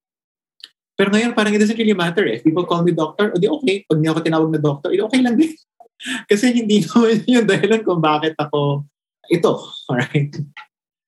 [0.96, 2.40] Pero ngayon parang it doesn't really matter eh.
[2.40, 3.84] If people call me doctor, o di okay.
[3.84, 5.52] Pag niya ako tinawag na doctor, edi okay lang din.
[6.32, 8.88] Kasi hindi naman yung dahilan kung bakit ako
[9.28, 9.60] ito,
[9.92, 10.32] alright?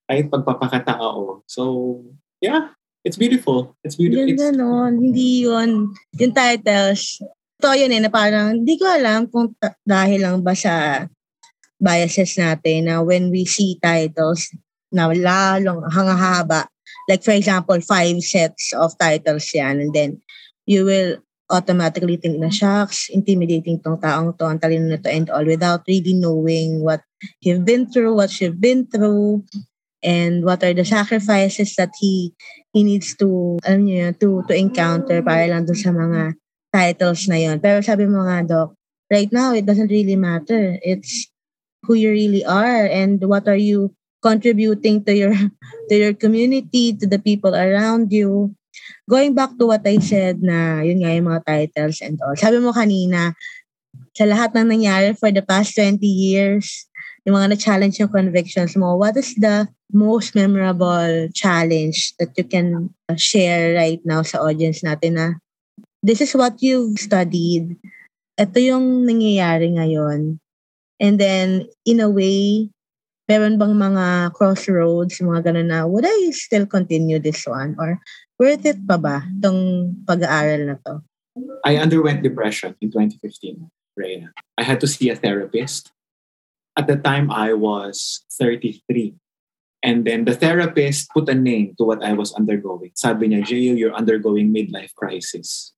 [0.07, 1.47] Kahit pagpapakatao.
[1.47, 2.03] So,
[2.43, 2.75] yeah,
[3.07, 3.79] it's beautiful.
[3.83, 4.27] It's beautiful.
[4.27, 4.93] Ganda it's, nun.
[4.99, 5.95] Hindi yun.
[6.19, 7.23] Yung titles,
[7.59, 11.07] ito yun eh, na parang, hindi ko alam kung ta- dahil lang ba sa
[11.77, 14.49] biases natin na when we see titles
[14.89, 16.65] na lalong hangahaba,
[17.09, 20.17] like for example, five sets of titles yan, and then
[20.65, 25.31] you will automatically think na, shucks, intimidating tong taong to, ang talino na to, and
[25.31, 27.01] all, without really knowing what
[27.39, 29.43] you've been through, what you've been through,
[30.03, 32.33] and what are the sacrifices that he
[32.75, 36.37] he needs to alam niyo to to encounter para lang dun sa mga
[36.69, 37.57] titles na yon.
[37.57, 38.75] Pero sabi mo nga, Doc,
[39.09, 40.77] right now, it doesn't really matter.
[40.83, 41.31] It's
[41.87, 45.33] who you really are and what are you contributing to your
[45.89, 48.51] to your community, to the people around you.
[49.09, 52.35] Going back to what I said na yun nga yung mga titles and all.
[52.35, 53.33] Sabi mo kanina,
[54.13, 56.85] sa lahat ng nangyari for the past 20 years,
[57.25, 62.91] yung mga na-challenge yung convictions mo, what is the most memorable challenge that you can
[63.15, 65.27] share right now sa audience natin na
[66.03, 67.75] this is what you've studied.
[68.37, 70.39] Ito yung nangyayari ngayon.
[70.99, 72.69] And then, in a way,
[73.29, 77.75] meron bang mga crossroads, mga ganun na, would I still continue this one?
[77.77, 77.99] Or
[78.39, 81.03] worth it pa ba itong pag-aaral na to?
[81.61, 84.33] I underwent depression in 2015, Rhea.
[84.57, 85.93] I had to see a therapist.
[86.73, 89.13] At the time, I was 33.
[89.83, 92.97] And then the therapist put a name to what I was undergoing.
[92.97, 95.76] Sabi niya, Jayo, you're undergoing midlife crisis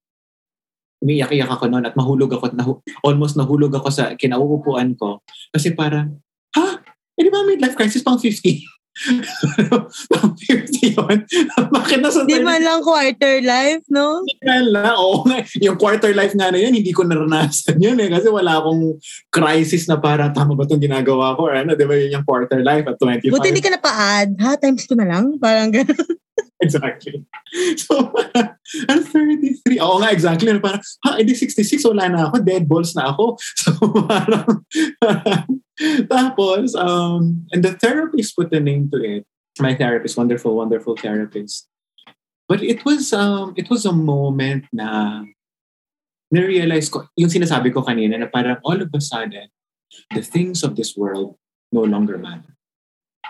[1.00, 5.24] umiyak-iyak ako noon at mahulog ako, nahu- almost nahulog ako sa kinauupuan ko.
[5.56, 6.20] Kasi parang,
[6.56, 6.80] ha?
[7.20, 8.80] Eh di ba midlife crisis pang 50?
[10.12, 11.18] pang 50 yun?
[11.76, 12.28] Bakit nasa...
[12.28, 14.24] Di man lang quarter life, no?
[14.28, 14.96] Di man lang.
[15.00, 15.40] Oo nga.
[15.64, 18.12] Yung quarter life nga na yun, hindi ko naranasan yun eh.
[18.12, 19.00] Kasi wala akong
[19.32, 21.48] crisis na parang tama ba itong ginagawa ko?
[21.48, 23.32] Or ano, di ba yun yung quarter life at 25?
[23.32, 24.36] Buti hindi ka na pa-add.
[24.36, 24.60] Ha?
[24.60, 25.40] Times 2 na lang?
[25.40, 25.96] Parang gano'n.
[26.62, 27.26] exactly.
[27.82, 28.14] So,
[28.90, 29.82] I'm 33.
[29.82, 30.54] Oo nga, exactly.
[30.62, 32.46] Parang, ha, edi 66, wala na ako.
[32.46, 33.42] Dead balls na ako.
[33.66, 33.72] So,
[34.06, 34.70] parang,
[36.06, 39.24] tapos, um, and the therapist put the name to it.
[39.58, 41.68] My therapist, wonderful, wonderful therapist.
[42.48, 45.24] But it was, um, it was a moment na
[46.30, 49.50] na-realize ko, yung sinasabi ko kanina, na parang all of a sudden,
[50.14, 51.34] the things of this world
[51.74, 52.54] no longer matter.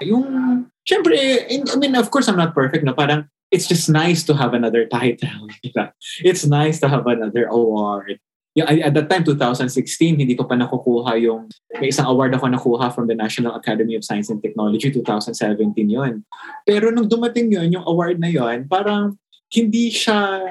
[0.04, 1.16] Yung, syempre,
[1.50, 4.86] I mean, of course, I'm not perfect na parang, it's just nice to have another
[4.86, 5.50] title.
[6.22, 8.20] It's nice to have another award.
[8.60, 11.48] yung, at that time, 2016, hindi ko pa nakukuha yung,
[11.80, 16.26] may isang award ako nakuha from the National Academy of Science and Technology, 2017 yon
[16.68, 19.16] Pero nung dumating yon yung award na yon parang
[19.54, 20.42] hindi siya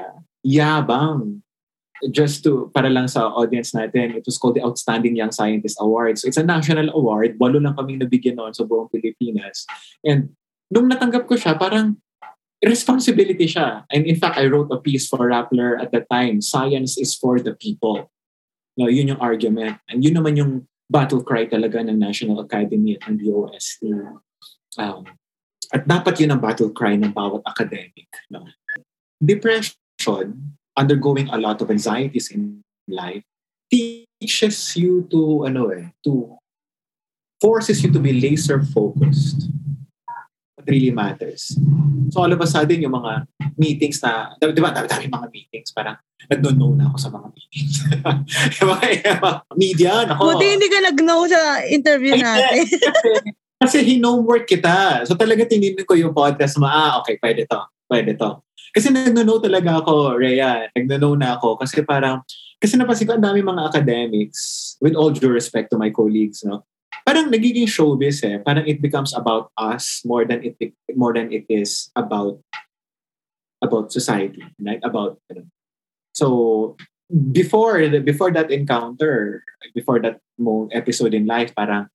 [0.41, 1.43] yabang
[2.07, 6.17] just to, para lang sa audience natin, it was called the Outstanding Young Scientist Award.
[6.17, 7.35] So it's a national award.
[7.39, 9.67] Walo lang kaming nabigyan noon sa buong Pilipinas.
[10.03, 10.35] And
[10.71, 11.99] nung natanggap ko siya, parang
[12.63, 13.83] responsibility siya.
[13.91, 17.39] And in fact, I wrote a piece for Rappler at the time, Science is for
[17.39, 18.11] the people.
[18.79, 19.79] No, yun yung argument.
[19.91, 23.91] And yun naman yung battle cry talaga ng National Academy at ng DOST.
[24.79, 25.03] Um,
[25.69, 28.09] at dapat yun ang battle cry ng bawat academic.
[28.31, 28.47] No?
[29.21, 33.23] Depression, undergoing a lot of anxieties in life,
[33.67, 36.39] teaches you to, ano eh, to,
[37.43, 39.51] forces you to be laser focused
[40.69, 41.57] really matters.
[42.13, 43.25] So all of a sudden, yung mga
[43.57, 45.97] meetings na, di ba, dami-dami mga meetings, parang
[46.29, 47.73] nag-know na ako sa mga meetings.
[48.61, 48.87] yung mga,
[49.57, 50.29] media, nako.
[50.29, 52.69] Buti hindi ka nag-know sa interview natin.
[52.69, 53.09] kasi,
[53.59, 55.03] kasi hinomwork kita.
[55.09, 57.59] So talaga tininin ko yung podcast mo, ah, okay, pwede to.
[57.89, 58.39] Pwede to.
[58.75, 60.69] Kasi nag-know talaga ako, Rhea.
[60.73, 62.21] Nag-know na ako kasi parang,
[62.61, 66.63] kasi napansin ko ang dami mga academics, with all due respect to my colleagues, no?
[67.09, 68.37] parang nagiging showbiz eh.
[68.37, 70.55] Parang it becomes about us more than it
[70.93, 72.37] more than it is about
[73.65, 74.77] about society, right?
[74.85, 75.47] About you know.
[76.13, 76.27] So
[77.09, 79.41] before before that encounter,
[79.73, 81.89] before that mo episode in life, parang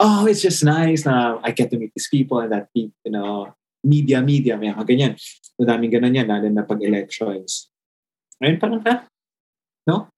[0.00, 3.52] oh, it's just nice na I get to meet these people and that you know,
[3.82, 5.12] media, media, may mga ganyan.
[5.58, 7.68] Madaming ganun yan, lalo na pag-elections.
[8.38, 9.06] Ngayon parang, ha?
[9.86, 10.08] No?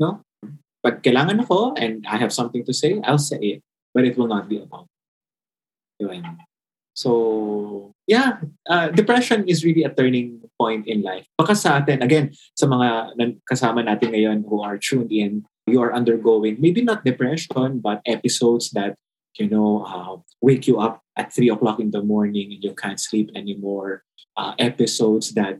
[0.00, 0.24] No?
[0.80, 3.60] Pag kailangan ako and I have something to say, I'll say it.
[3.92, 4.86] But it will not be about
[5.98, 6.24] it.
[6.98, 11.26] So, yeah, uh, depression is really a turning point in life.
[11.38, 13.14] Baka sa atin, again, sa mga
[13.46, 18.70] kasama natin ngayon who are tuned in, you are undergoing maybe not depression, but episodes
[18.74, 18.98] that,
[19.38, 23.00] you know, uh, wake you up at 3 o'clock in the morning and you can't
[23.00, 24.04] sleep anymore.
[24.38, 25.58] Uh, episodes that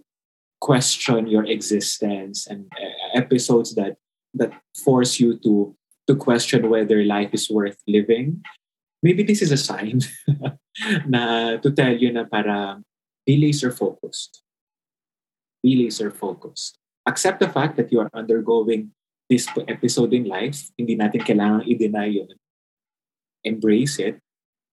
[0.61, 3.99] question your existence and uh, episodes that
[4.35, 5.75] that force you to
[6.07, 8.41] to question whether life is worth living,
[9.03, 10.01] maybe this is a sign
[11.07, 12.81] na to tell you na para
[13.27, 14.43] be laser focused.
[15.63, 16.79] Be laser focused.
[17.05, 18.95] Accept the fact that you are undergoing
[19.29, 20.71] this episode in life.
[20.79, 22.33] Hindi natin kailangan i-deny yun.
[23.45, 24.23] Embrace it.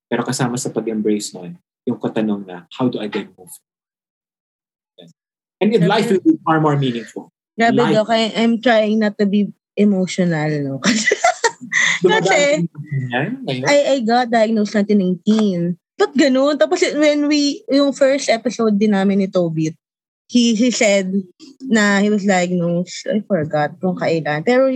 [0.05, 3.53] Pero kasama sa pag-embrace nun, yung katanong na, how do I then move?
[5.61, 7.31] And in life will be far more meaningful.
[7.55, 8.09] Grabe, life, Doc.
[8.11, 10.75] I, I'm trying not to be emotional, no?
[12.03, 12.67] Kasi,
[13.65, 15.79] I, I got diagnosed 1919.
[15.95, 16.59] Ba't ganun?
[16.59, 19.71] Tapos when we, yung first episode din namin ni Toby,
[20.27, 21.07] he, he said
[21.63, 24.43] na he was diagnosed, I forgot kung kailan.
[24.43, 24.67] Pero,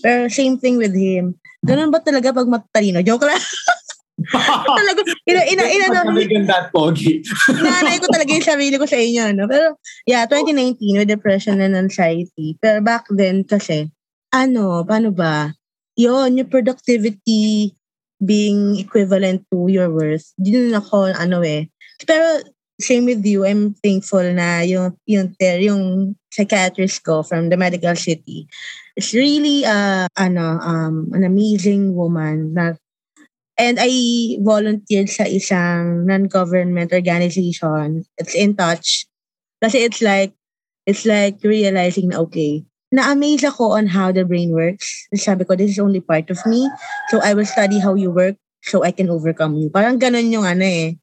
[0.00, 1.36] pero same thing with him.
[1.60, 3.04] Ganun ba talaga pag matalino?
[3.04, 3.38] Joke lang.
[4.78, 7.24] talaga, ina, ina, ina, ina, that pogi.
[7.48, 9.48] nanay ko talaga yung sarili ko sa inyo, no?
[9.48, 12.56] Pero, yeah, 2019, with depression and anxiety.
[12.60, 13.88] Pero back then, kasi,
[14.30, 15.56] ano, paano ba?
[15.96, 17.72] Yun, yung productivity
[18.22, 20.30] being equivalent to your worth.
[20.38, 21.66] Din ako, ano eh.
[22.04, 22.44] Pero,
[22.78, 25.82] same with you, I'm thankful na yung, yung, yung
[26.32, 28.48] psychiatrist ko from the medical city
[28.96, 32.76] is really, uh, ano, um, an amazing woman na
[33.60, 33.92] And I
[34.40, 38.04] volunteered sa isang non-government organization.
[38.16, 39.04] It's in touch.
[39.60, 40.32] Kasi it's like,
[40.88, 45.08] it's like realizing na okay, na-amaze ako on how the brain works.
[45.16, 46.68] Sabi ko, this is only part of me.
[47.08, 49.68] So I will study how you work so I can overcome you.
[49.72, 50.96] Parang ganun yung ano eh,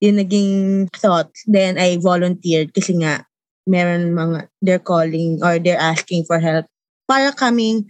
[0.00, 1.32] yung naging thought.
[1.48, 3.28] Then I volunteered kasi nga
[3.68, 6.68] meron mga, they're calling or they're asking for help
[7.04, 7.84] para kaming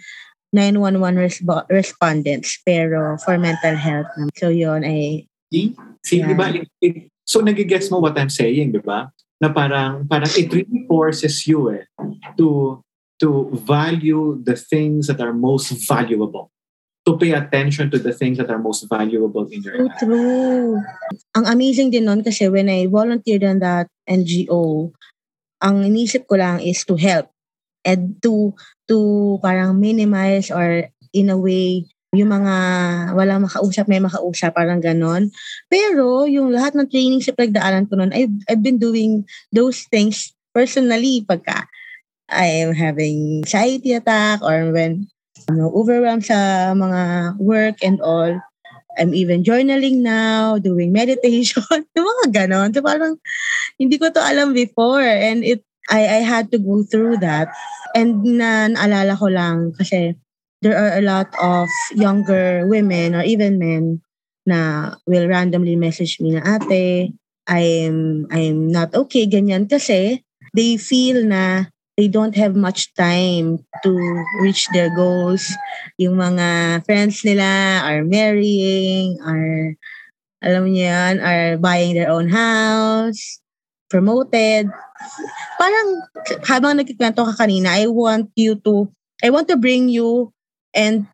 [0.55, 4.07] 911 resp- respondents pero for mental health.
[4.39, 5.27] So yun ay...
[5.51, 5.75] See,
[6.07, 6.31] See yeah.
[6.31, 6.47] di ba?
[7.27, 9.11] So nagigets mo what I'm saying, di ba?
[9.43, 11.85] Na parang, parang it really forces you eh,
[12.39, 12.79] to
[13.19, 16.55] to value the things that are most valuable.
[17.05, 19.93] To pay attention to the things that are most valuable in your life.
[20.01, 20.81] True.
[21.37, 24.89] Ang amazing din nun kasi when I volunteered on that NGO,
[25.61, 27.29] ang inisip ko lang is to help
[27.85, 28.57] and to
[28.89, 32.55] to parang minimize or in a way yung mga
[33.19, 35.35] walang makausap, may makausap, parang ganon.
[35.67, 40.31] Pero yung lahat ng training sa pagdaanan ko noon, I've, I've been doing those things
[40.55, 41.67] personally pagka
[42.31, 45.11] I am having anxiety attack or when
[45.51, 48.33] ano, overwhelmed sa mga work and all.
[48.95, 52.71] I'm even journaling now, doing meditation, yung mga ganon.
[52.71, 53.19] So parang
[53.77, 57.53] hindi ko to alam before and it I, I had to go through that.
[57.95, 60.17] And na naalala ko lang kasi
[60.63, 64.01] there are a lot of younger women or even men
[64.49, 67.13] na will randomly message me na ate,
[67.45, 70.25] I'm I'm not okay ganyan kasi
[70.57, 73.91] they feel na they don't have much time to
[74.43, 75.47] reach their goals.
[76.01, 79.77] Yung mga friends nila are marrying, are
[80.45, 83.41] alam niyo yan, are buying their own house,
[83.89, 84.69] promoted.
[85.61, 85.89] Parang
[86.49, 88.89] habang nagkikwento ka kanina, I want you to,
[89.23, 90.33] I want to bring you
[90.75, 91.07] and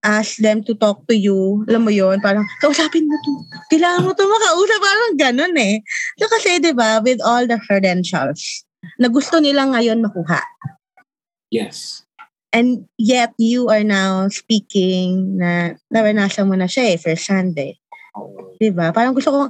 [0.00, 1.64] ask them to talk to you.
[1.68, 3.32] Alam mo yon parang, kausapin mo to.
[3.72, 4.80] Kailangan mo to makausap.
[4.80, 5.84] Parang ganun eh.
[6.16, 8.64] So kasi, di ba, with all the credentials
[8.96, 10.40] na gusto nila ngayon makuha.
[11.52, 12.04] Yes.
[12.50, 17.78] And yet, you are now speaking na naranasan mo na siya eh, first Sunday.
[18.58, 18.90] Di ba?
[18.90, 19.40] Parang gusto ko,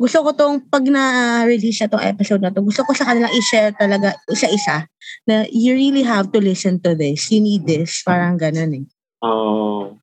[0.00, 3.76] gusto ko tong pag na-release na tong episode na to, gusto ko sa kanila i-share
[3.76, 4.88] talaga isa-isa
[5.28, 7.28] na you really have to listen to this.
[7.28, 8.00] You need this.
[8.00, 8.86] Parang ganun eh.
[9.20, 10.00] Oh,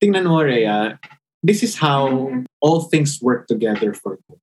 [0.00, 0.96] tingnan mo, Rhea,
[1.44, 2.32] this is how
[2.64, 4.40] all things work together for you.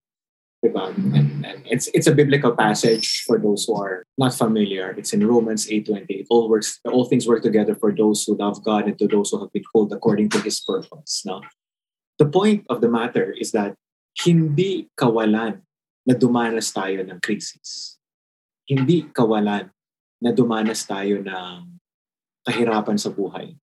[0.61, 0.93] Diba?
[0.93, 4.93] And, and it's it's a biblical passage for those who are not familiar.
[4.93, 6.29] It's in Romans 8:28.
[6.29, 9.41] All works all things work together for those who love God and to those who
[9.41, 11.25] have been called according to his purpose.
[11.25, 11.41] No?
[12.21, 13.73] The point of the matter is that
[14.19, 15.63] hindi kawalan
[16.03, 17.97] na dumanas tayo ng crisis.
[18.67, 19.71] Hindi kawalan
[20.21, 21.79] na dumanas tayo ng
[22.45, 23.55] kahirapan sa buhay.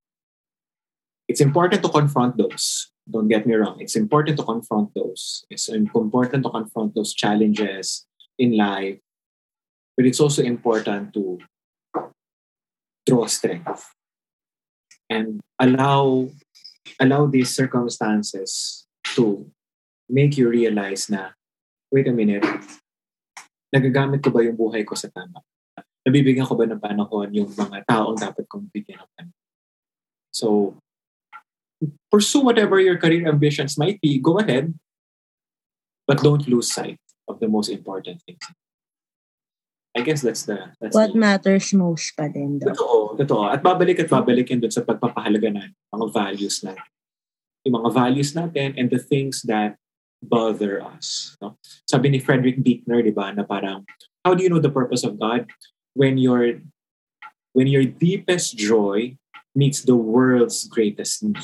[1.28, 2.88] It's important to confront those.
[3.04, 3.80] Don't get me wrong.
[3.80, 5.44] It's important to confront those.
[5.52, 8.08] It's important to confront those challenges
[8.38, 9.00] in life.
[9.96, 11.38] But it's also important to
[13.04, 13.92] draw strength
[15.10, 16.28] and allow
[17.00, 18.84] allow these circumstances
[19.16, 19.48] to
[20.08, 21.36] make you realize na,
[21.92, 22.44] wait a minute,
[23.72, 25.44] nagagamit ko ba yung buhay ko sa tama?
[26.08, 29.40] Nabibigyan ko ba ng panahon yung mga taong dapat kong bigyan ng panahon?
[30.32, 30.76] So,
[32.08, 34.72] pursue whatever your career ambitions might be, go ahead,
[36.08, 38.40] but don't lose sight of the most important things.
[39.96, 40.72] I guess that's the...
[40.80, 42.72] That's What the, matters most pa din daw.
[42.72, 43.44] Totoo, totoo.
[43.50, 46.88] At babalik at babalik yun sa pagpapahalaga na mga values natin.
[47.66, 49.76] Yung mga values natin and the things that
[50.22, 51.36] bother us.
[51.40, 51.56] No?
[51.86, 53.86] Sabi ni Frederick Buechner, di ba, na parang,
[54.24, 55.46] how do you know the purpose of God?
[55.94, 56.62] When your
[57.52, 59.16] when your deepest joy
[59.54, 61.42] meets the world's greatest need.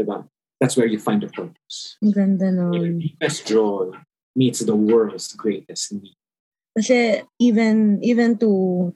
[0.00, 0.24] Diba?
[0.60, 2.00] That's where you find the purpose.
[2.00, 2.98] Ang ganda Your nun.
[3.04, 3.92] deepest joy
[4.32, 6.16] meets the world's greatest need.
[6.76, 8.92] Kasi even even to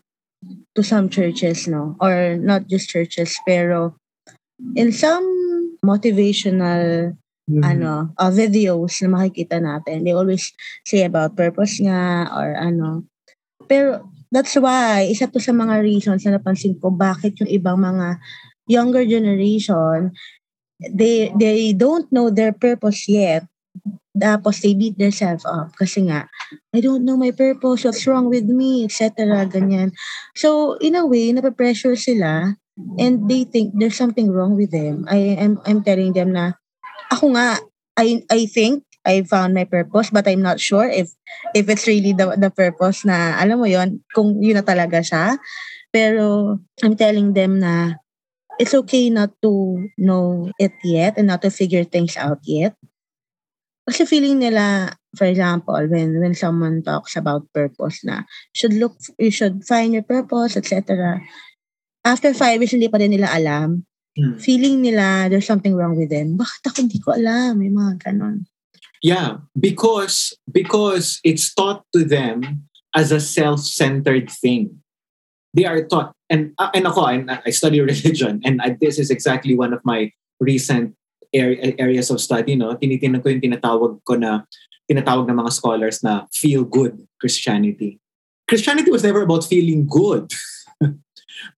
[0.73, 1.97] to some churches, no?
[2.01, 3.97] Or not just churches, pero
[4.73, 5.25] in some
[5.85, 7.17] motivational
[7.59, 10.55] ano, uh, videos na makikita natin, they always
[10.87, 13.05] say about purpose nga or ano.
[13.67, 18.23] Pero that's why, isa to sa mga reasons na napansin ko bakit yung ibang mga
[18.71, 20.15] younger generation,
[20.79, 23.45] they they don't know their purpose yet.
[24.15, 26.27] Tapos they beat themselves up kasi nga,
[26.75, 29.47] I don't know my purpose, what's wrong with me, etc.
[29.47, 29.95] Ganyan.
[30.35, 32.59] So, in a way, nape-pressure sila
[32.99, 35.07] and they think there's something wrong with them.
[35.09, 36.60] I am I'm telling them na
[37.11, 37.59] ako nga
[37.99, 41.13] I I think I found my purpose but I'm not sure if
[41.57, 45.37] if it's really the the purpose na alam mo yon kung yun na talaga siya.
[45.91, 47.99] Pero I'm telling them na
[48.61, 52.77] it's okay not to know it yet and not to figure things out yet.
[53.89, 58.23] Kasi feeling nila, for example, when when someone talks about purpose na
[58.55, 61.19] should look, you should find your purpose, etc.
[62.07, 63.90] After five years, hindi pa rin nila alam.
[64.19, 64.39] Hmm.
[64.43, 66.35] Feeling nila there's something wrong with them.
[66.35, 67.63] Bakit ako hindi ko alam?
[67.63, 68.51] May mga ganon.
[69.01, 74.83] Yeah, because because it's taught to them as a self-centered thing.
[75.55, 79.11] They are taught, and uh, and ako, and I study religion, and I, this is
[79.11, 80.95] exactly one of my recent
[81.35, 82.55] area, areas of study.
[82.55, 84.47] No, tinitingnan ko yung tinatawag ko na
[84.91, 87.99] tinatawag ng mga scholars na feel good Christianity.
[88.47, 90.31] Christianity was never about feeling good.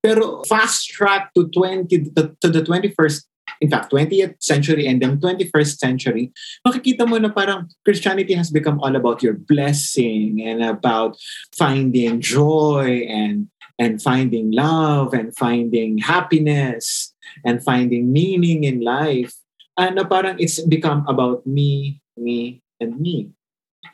[0.02, 3.24] Pero fast track to 20 to, the 21st
[3.60, 6.32] in fact 20th century and then 21st century
[6.66, 11.18] makikita mo na parang Christianity has become all about your blessing and about
[11.54, 17.14] finding joy and and finding love and finding happiness
[17.44, 19.34] and finding meaning in life.
[19.78, 23.32] And na parang it's become about me me and me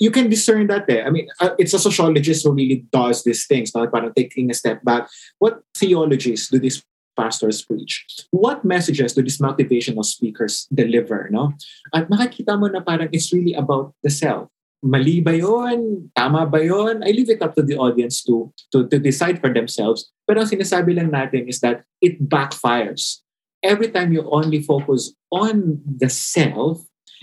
[0.01, 1.03] you can discern that eh.
[1.03, 4.55] I mean, uh, it's a sociologist who really does these things, not parang taking a
[4.55, 5.09] step back.
[5.39, 6.84] What theologies do these
[7.16, 8.05] pastors preach?
[8.30, 11.55] What messages do these motivational speakers deliver, no?
[11.95, 14.49] At makikita mo na parang it's really about the self.
[14.82, 16.11] mali ba yun?
[16.14, 17.03] Tama ba yun?
[17.03, 20.11] I leave it up to the audience to, to, to decide for themselves.
[20.26, 23.22] Pero ang sinasabi lang natin is that it backfires.
[23.62, 26.78] Every time you only focus on the self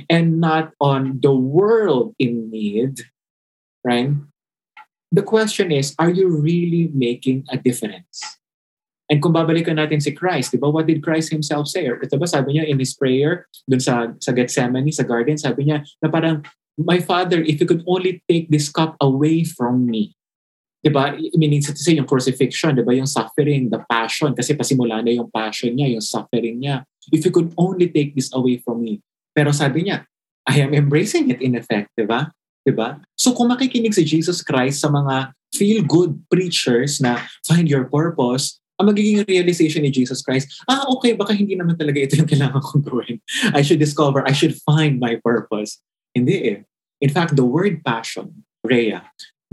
[0.09, 3.07] and not on the world in need,
[3.83, 4.11] right?
[5.11, 8.19] The question is, are you really making a difference?
[9.05, 10.67] And kung babalikan natin si Christ, di ba?
[10.67, 11.85] What did Christ himself say?
[11.85, 15.69] Or, ito ba sabi niya in his prayer dun sa, sa Gethsemane, sa garden, sabi
[15.69, 16.41] niya na parang,
[16.75, 20.17] My Father, if you could only take this cup away from me.
[20.83, 21.15] Di ba?
[21.15, 22.91] I mean, to say yung crucifixion, di ba?
[22.93, 24.35] Yung suffering, the passion.
[24.35, 26.83] Kasi pasimula na yung passion niya, yung suffering niya.
[27.13, 28.99] If you could only take this away from me.
[29.35, 30.07] Pero sabi niya,
[30.47, 32.31] I am embracing it in effect, di ba?
[32.63, 32.71] Di?
[33.13, 38.91] So kung makikinig si Jesus Christ sa mga feel-good preachers na find your purpose, ang
[38.91, 42.83] magiging realization ni Jesus Christ, ah, okay, baka hindi naman talaga ito yung kailangan kong
[42.83, 43.17] gawin.
[43.55, 45.79] I should discover, I should find my purpose.
[46.11, 46.59] Hindi eh.
[46.99, 49.03] In fact, the word passion, Rhea,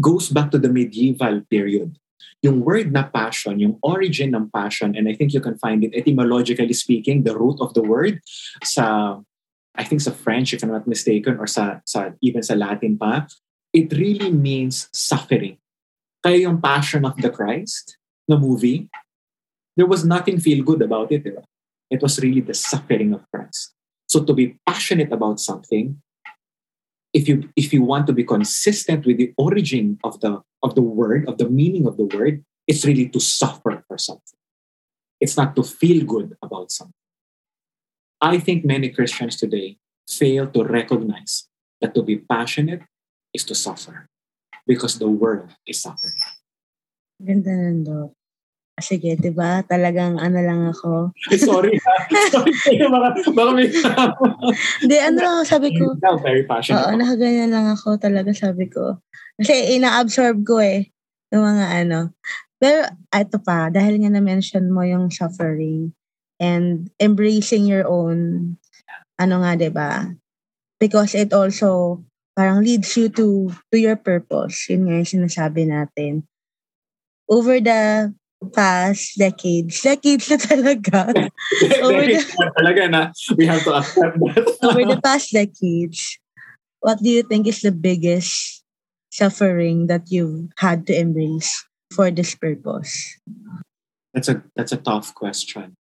[0.00, 1.98] goes back to the medieval period.
[2.42, 5.94] Yung word na passion, yung origin ng passion, and I think you can find it
[5.94, 8.18] etymologically speaking, the root of the word
[8.66, 9.18] sa,
[9.74, 13.26] I think sa French, if I'm not mistaken, or sa, sa even sa Latin pa,
[13.72, 15.56] it really means suffering.
[16.22, 17.96] Kaya yung Passion of the Christ
[18.28, 18.88] na movie,
[19.76, 21.24] there was nothing feel good about it.
[21.24, 21.42] Diba?
[21.90, 23.72] It was really the suffering of Christ.
[24.08, 26.00] So to be passionate about something,
[27.12, 30.84] if you if you want to be consistent with the origin of the of the
[30.84, 34.38] word, of the meaning of the word, it's really to suffer for something.
[35.20, 37.01] It's not to feel good about something.
[38.22, 41.50] I think many Christians today fail to recognize
[41.82, 42.86] that to be passionate
[43.34, 44.06] is to suffer
[44.62, 46.14] because the world is suffering.
[47.18, 48.14] Ganda nando.
[48.78, 49.66] Sige, di ba?
[49.66, 51.10] Talagang ano lang ako.
[51.34, 51.94] Sorry ha.
[52.34, 53.66] Sorry baka, baka may...
[54.80, 55.98] Hindi, ano sabi ko.
[55.98, 56.78] Now, very passionate.
[56.78, 59.02] Oo, nakaganyan lang ako talaga sabi ko.
[59.34, 60.94] Kasi ina-absorb ko eh.
[61.34, 62.14] Yung mga ano.
[62.62, 65.90] Pero ito pa, dahil nga na-mention mo yung suffering
[66.42, 68.58] and embracing your own
[69.22, 70.10] ano nga, di ba?
[70.82, 72.02] Because it also
[72.34, 74.66] parang leads you to to your purpose.
[74.66, 76.26] Yun nga yung sinasabi natin.
[77.30, 78.10] Over the
[78.50, 81.14] past decades, decades na talaga.
[81.86, 82.18] over the,
[82.58, 83.00] talaga na
[83.38, 84.42] we have to accept that.
[84.66, 86.18] over the past decades,
[86.82, 88.66] what do you think is the biggest
[89.14, 91.62] suffering that you've had to embrace
[91.94, 93.14] for this purpose?
[94.10, 95.78] That's a that's a tough question.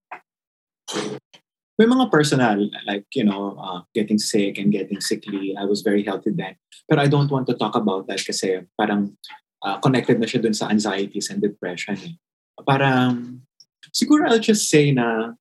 [1.79, 5.55] May mga personal, like, you know, uh, getting sick and getting sickly.
[5.57, 6.55] I was very healthy then.
[6.87, 9.17] But I don't want to talk about that kasi parang
[9.65, 11.97] uh, connected na siya dun sa anxieties and depression.
[11.97, 12.15] Eh.
[12.67, 13.41] Parang,
[13.89, 15.33] siguro I'll just say na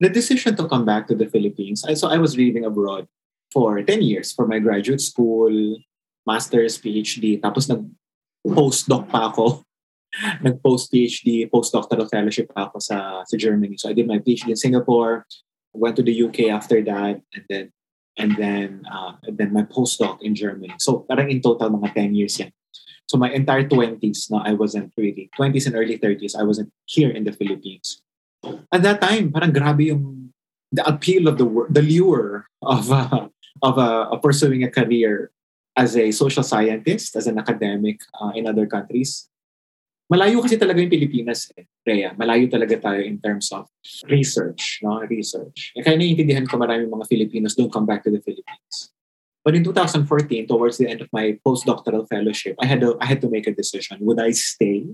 [0.00, 3.06] the decision to come back to the Philippines, I, so I was living abroad
[3.52, 5.52] for 10 years for my graduate school,
[6.26, 9.62] master's, PhD, tapos nag-postdoc pa ako
[10.42, 13.80] nag-post PhD, postdoctoral fellowship ako sa sa Germany.
[13.80, 15.24] So I did my PhD in Singapore,
[15.72, 17.66] went to the UK after that, and then
[18.20, 20.72] and then uh, and then my postdoc in Germany.
[20.76, 22.52] So parang in total mga 10 years yan.
[23.08, 27.12] So my entire 20s, no, I wasn't really 20s and early 30s, I wasn't here
[27.12, 28.00] in the Philippines.
[28.72, 30.32] At that time, parang grabe yung
[30.72, 33.28] the appeal of the the lure of uh,
[33.60, 35.30] of, uh, of pursuing a career
[35.72, 39.31] as a social scientist, as an academic uh, in other countries
[40.12, 42.12] malayo kasi talaga yung Pilipinas, eh, Rhea.
[42.20, 43.64] Malayo talaga tayo in terms of
[44.12, 45.00] research, no?
[45.08, 45.72] Research.
[45.72, 48.92] Eh, kaya naiintindihan ko maraming mga Filipinos don't come back to the Philippines.
[49.40, 53.24] But in 2014, towards the end of my postdoctoral fellowship, I had to, I had
[53.24, 54.04] to make a decision.
[54.04, 54.86] Would I stay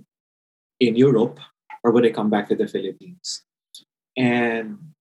[0.78, 1.42] in Europe
[1.82, 3.42] or would I come back to the Philippines?
[4.16, 4.94] And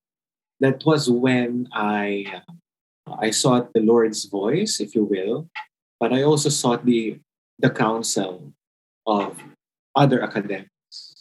[0.59, 2.41] that was when I
[3.07, 5.47] I sought the Lord's voice, if you will,
[5.99, 7.22] but I also sought the
[7.57, 8.53] the counsel
[9.07, 9.39] of
[9.98, 11.18] other academics.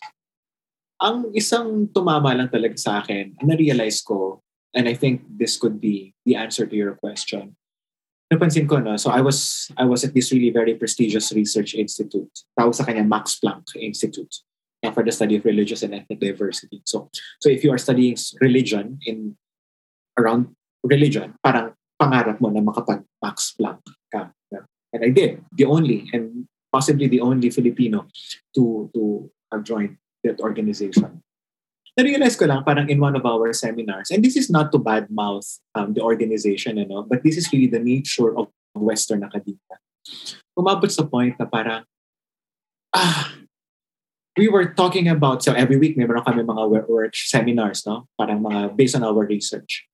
[1.00, 4.44] Ang isang tumama lang talaga sa akin, na-realize ko,
[4.76, 7.56] and I think this could be the answer to your question.
[8.28, 8.96] Napansin ko, no?
[9.00, 12.32] So I was I was at this really very prestigious research institute.
[12.58, 14.42] Tawag sa kanya Max Planck Institute
[14.82, 16.82] uh, for the study of religious and ethnic diversity.
[16.82, 17.06] So
[17.38, 19.38] so if you are studying religion in
[20.18, 24.34] around religion, parang pangarap mo na makapag Max Planck ka.
[24.96, 28.04] And I did, the only and possibly the only Filipino
[28.52, 31.24] to to have joined that organization.
[31.96, 35.64] Na-realize ko lang parang in one of our seminars, and this is not to badmouth
[35.72, 39.80] um, the organization, you know, but this is really the nature of Western academia.
[40.52, 41.88] Umabot sa point na parang,
[42.92, 43.32] ah,
[44.36, 48.04] we were talking about, so every week, meron kami mga work seminars, no?
[48.20, 49.88] Parang mga based on our research.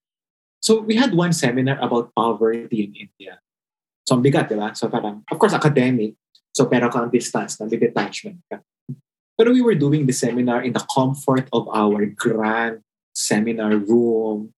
[0.59, 3.39] So we had one seminar about poverty in India.
[4.07, 4.75] So, ang bigat, di ba?
[4.75, 6.19] So, parang, of course, academic.
[6.53, 8.61] So, pero ka ang distance, na may detachment ka.
[9.41, 12.85] Pero we were doing the seminar in the comfort of our grand
[13.17, 14.53] seminar room.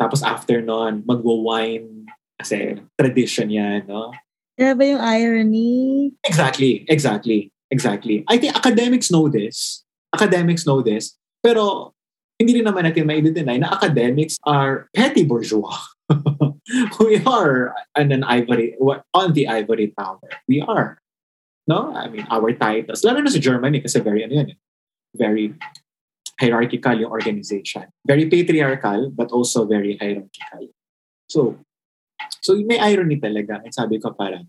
[0.00, 2.06] Tapos after nun, magwa-wine.
[2.40, 4.14] Kasi tradition yan, no?
[4.56, 6.12] Grabe yung irony.
[6.24, 8.24] Exactly, exactly, exactly.
[8.30, 9.84] I think academics know this.
[10.14, 11.18] Academics know this.
[11.42, 11.92] Pero
[12.40, 15.76] hindi rin naman natin ma-deny na academics are petty bourgeois.
[17.00, 18.76] we are on an ivory,
[19.14, 20.20] on the ivory tower.
[20.48, 20.98] We are.
[21.66, 21.94] No?
[21.94, 23.04] I mean, our titles.
[23.04, 24.58] Lalo na sa Germany kasi very, ano yan, eh,
[25.14, 25.54] very
[26.40, 27.86] hierarchical yung organization.
[28.06, 30.72] Very patriarchal, but also very hierarchical.
[31.28, 31.60] So,
[32.40, 33.62] so may irony talaga.
[33.62, 34.48] And sabi ko parang,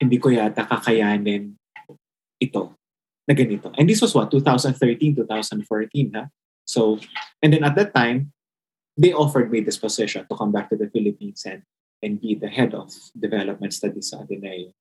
[0.00, 1.56] hindi ko yata kakayanin
[2.40, 2.74] ito
[3.28, 3.70] na ganito.
[3.76, 6.24] And this was what, 2013, 2014, ha?
[6.64, 6.98] So,
[7.44, 8.32] and then at that time,
[9.00, 11.64] they offered me this position to come back to the Philippines and,
[12.04, 14.76] and be the head of development studies at Ateneo.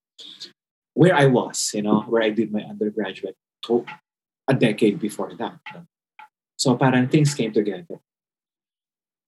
[0.94, 3.86] Where I was, you know, where I did my undergraduate to
[4.50, 5.64] a decade before that.
[6.58, 8.04] So parang things came together.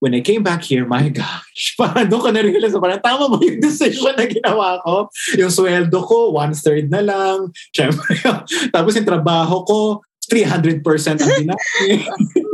[0.03, 3.63] When I came back here, my gosh, parang doon ko na-realize, parang tama mo yung
[3.63, 5.07] decision na ginawa ko.
[5.39, 7.47] Yung sweldo ko, one-third na lang.
[7.71, 8.19] Siyempre,
[8.75, 9.79] tapos yung trabaho ko,
[10.27, 10.83] 300%
[11.15, 12.03] ang ginamit.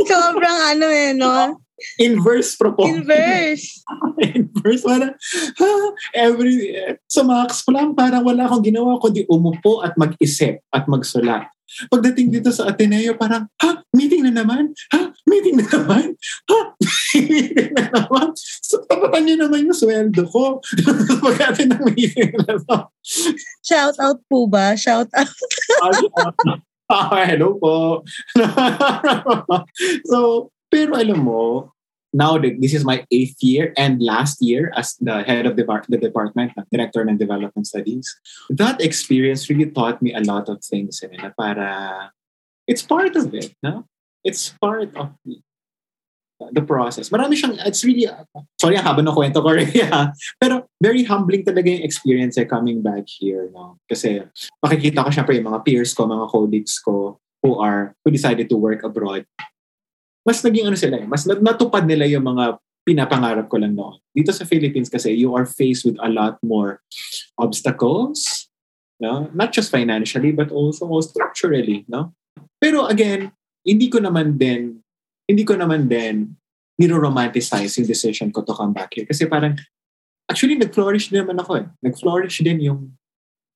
[0.06, 1.66] Sobrang ano eh, no?
[2.02, 3.06] Inverse proposal.
[3.06, 3.86] Inverse.
[4.38, 4.84] Inverse.
[4.84, 5.14] Parang,
[5.62, 5.72] ha,
[6.14, 6.74] every,
[7.06, 11.50] sa max lang, parang wala akong ginawa kundi umupo at mag-isip at magsulat.
[11.92, 14.72] Pagdating dito sa Ateneo, parang, ha, meeting na naman?
[14.96, 16.16] Ha, meeting na naman?
[16.48, 16.60] Ha,
[17.14, 18.32] meeting na naman?
[18.40, 20.64] So, tapatan niyo naman yung sweldo ko.
[21.28, 22.78] Pagdating ng meeting na to.
[23.62, 24.74] Shout out po ba?
[24.80, 25.30] Shout out.
[26.88, 28.00] Ah, hello po.
[30.08, 31.72] so, pero alam mo,
[32.14, 35.66] now that this is my eighth year and last year as the head of the,
[35.90, 38.08] the department, director ng development studies,
[38.50, 41.04] that experience really taught me a lot of things.
[41.04, 42.12] Eh, na para,
[42.68, 43.86] it's part of it, no?
[44.24, 45.40] It's part of the,
[46.52, 47.10] the process.
[47.10, 48.08] Marami siyang, it's really,
[48.60, 50.12] sorry, haba ng kwento ko rin, yeah.
[50.40, 53.78] Pero very humbling talaga yung experience eh, coming back here, no?
[53.88, 54.24] Kasi
[54.64, 58.58] makikita ko syempre yung mga peers ko, mga colleagues ko who are, who decided to
[58.58, 59.28] work abroad
[60.28, 63.96] mas naging ano sila eh, mas natupad nila yung mga pinapangarap ko lang noon.
[64.12, 66.84] Dito sa Philippines kasi, you are faced with a lot more
[67.40, 68.52] obstacles,
[69.00, 69.32] no?
[69.32, 71.88] not just financially, but also structurally.
[71.88, 72.12] No?
[72.60, 73.32] Pero again,
[73.64, 74.84] hindi ko naman din,
[75.28, 76.36] hindi ko naman din
[76.80, 79.08] niro-romanticize yung decision ko to come back here.
[79.08, 79.58] Kasi parang,
[80.30, 81.66] actually, nag-flourish din naman ako eh.
[81.82, 82.94] Nag-flourish din yung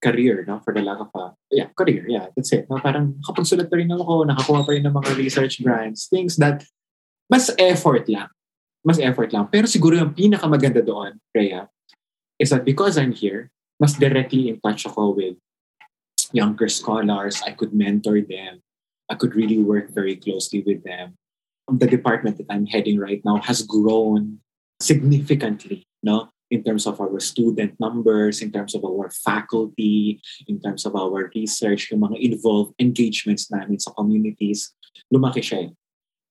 [0.02, 0.60] career, no?
[0.66, 2.66] For the lack of a, yeah, career, yeah, that's it.
[2.70, 2.82] No?
[2.82, 6.66] Parang nakapagsulat pa rin ako, nakakuha pa rin ng mga research grants, things that,
[7.30, 8.28] mas effort lang.
[8.82, 9.46] Mas effort lang.
[9.48, 11.70] Pero siguro yung pinakamaganda doon, Rhea,
[12.42, 15.38] is that because I'm here, mas directly in touch ako with
[16.34, 17.42] younger scholars.
[17.46, 18.62] I could mentor them.
[19.10, 21.18] I could really work very closely with them.
[21.70, 24.40] The department that I'm heading right now has grown
[24.82, 26.30] significantly, no?
[26.52, 30.20] In terms of our student numbers, in terms of our faculty,
[30.52, 34.76] in terms of our research, yung mga involved engagements namin sa communities,
[35.08, 35.72] lumaki siya eh.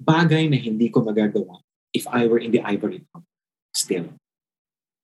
[0.01, 1.65] Bagay na hindi ko magagawa
[1.97, 3.25] if I were in the ivory tower
[3.73, 4.13] still.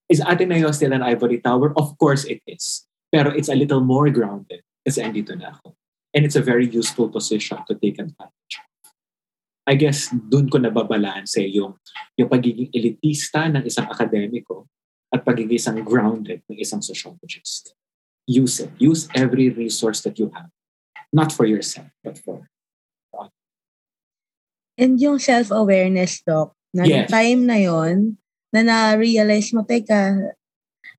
[0.07, 1.73] Is Ateneo still an ivory tower?
[1.75, 2.87] Of course it is.
[3.11, 5.75] Pero it's a little more grounded kasi andito na ako.
[6.13, 8.69] And it's a very useful position to take advantage of.
[9.67, 11.75] I guess dun ko nababalanse yung,
[12.15, 14.71] yung pagiging elitista ng isang akademiko
[15.15, 17.75] at pagiging isang grounded ng isang sociologist.
[18.27, 18.75] Use it.
[18.79, 20.51] Use every resource that you have.
[21.15, 22.51] Not for yourself, but for.
[24.77, 27.09] And yung self-awareness, Doc, na yes.
[27.09, 28.21] time na yon
[28.53, 30.37] na na-realize mo, teka,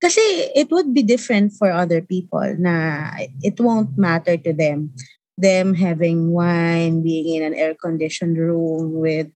[0.01, 0.21] kasi
[0.57, 3.13] it would be different for other people na
[3.45, 4.93] it won't matter to them.
[5.37, 9.29] Them having wine, being in an air-conditioned room with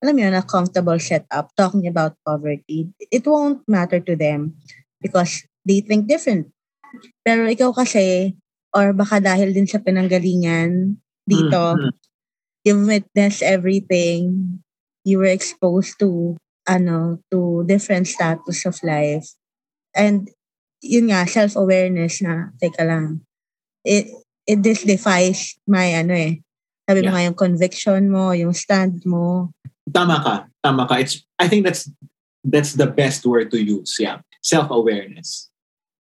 [0.00, 4.56] alam mo yun, a comfortable setup talking about poverty, it won't matter to them
[5.00, 6.48] because they think different.
[7.20, 8.34] Pero ikaw kasi,
[8.72, 10.96] or baka dahil din sa pinanggalingan
[11.28, 11.92] dito, mm-hmm.
[12.64, 14.58] you've witnessed everything,
[15.04, 19.36] you were exposed to, ano, to different status of life.
[19.92, 20.32] And
[20.80, 23.20] yun nga, self-awareness na, teka lang,
[23.84, 24.08] it,
[24.48, 26.40] it this defies my, ano eh,
[26.88, 27.06] sabi yeah.
[27.06, 29.52] mo nga yung conviction mo, yung stand mo,
[29.92, 30.46] Tama ka.
[30.62, 30.94] Tama ka.
[30.96, 31.90] It's, I think that's
[32.44, 33.96] that's the best word to use.
[33.98, 34.20] Yeah.
[34.42, 35.50] Self-awareness.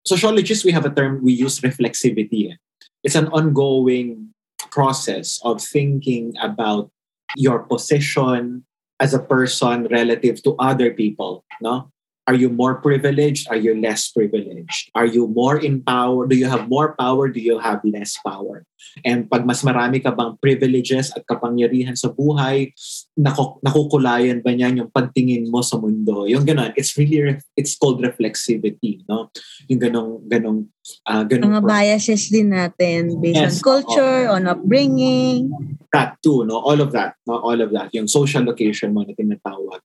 [0.05, 2.51] Sociologists, we have a term we use reflexivity.
[2.51, 2.55] Eh.
[3.03, 4.33] It's an ongoing
[4.71, 6.89] process of thinking about
[7.37, 8.65] your position
[8.99, 11.45] as a person relative to other people.
[11.61, 11.91] No?
[12.25, 13.45] Are you more privileged?
[13.53, 14.89] Are you less privileged?
[14.97, 16.25] Are you more in power?
[16.25, 17.29] Do you have more power?
[17.29, 18.65] Do you have less power?
[19.05, 22.73] And pag mas marami ka bang privileges at kapangyarihan sa buhay,
[23.13, 26.25] naku- nakukulayan ba niyan yung pagtingin mo sa mundo?
[26.25, 29.29] Yung ganun, it's really, it's called reflexivity, no?
[29.69, 30.59] Yung ganong, ganong,
[31.05, 35.53] uh, ganong Mga biases din natin based yes, on culture, on upbringing.
[35.93, 36.57] That too, no?
[36.57, 37.37] All of that, no?
[37.37, 37.93] All of that.
[37.93, 39.77] Yung social location mo na tinatawag.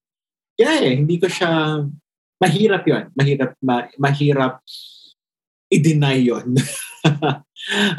[0.61, 1.85] Yeah, eh, hindi ko siya
[2.41, 4.65] mahirap yon mahirap ma, mahirap
[5.71, 6.57] i-deny yon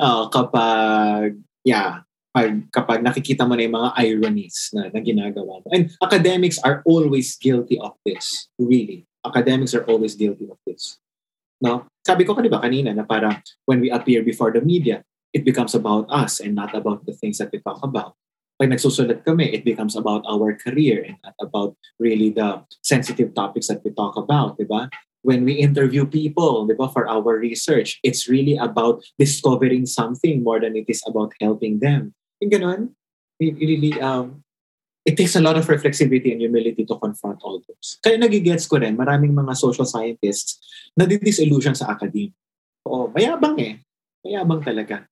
[0.01, 5.67] uh, kapag yeah pag, kapag nakikita mo na yung mga ironies na, na ginagawa mo.
[5.67, 9.03] And academics are always guilty of this really.
[9.27, 10.97] Academics are always guilty of this.
[11.59, 11.91] No?
[12.07, 15.03] Sabi ko kanina kanina na para when we appear before the media
[15.35, 18.15] it becomes about us and not about the things that we talk about
[18.61, 23.81] pag nagsusulat kami, it becomes about our career and about really the sensitive topics that
[23.81, 24.85] we talk about, di ba?
[25.25, 30.61] When we interview people, di ba, for our research, it's really about discovering something more
[30.61, 32.13] than it is about helping them.
[32.37, 32.81] Yung ganun,
[33.41, 34.45] it really, um,
[35.09, 37.97] it takes a lot of reflexivity and humility to confront all those.
[38.05, 40.61] Kaya nagigets ko rin, maraming mga social scientists
[40.93, 42.37] na disillusion sa academia.
[42.85, 43.81] Oo, mayabang eh.
[44.21, 45.09] Mayabang talaga.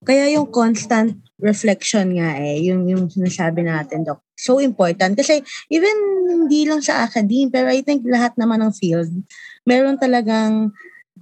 [0.00, 5.12] Kaya yung constant reflection nga eh, yung, yung sinasabi natin, Doc, so important.
[5.12, 5.92] Kasi even
[6.28, 9.12] hindi lang sa academe, pero I think lahat naman ng field,
[9.68, 10.72] meron talagang,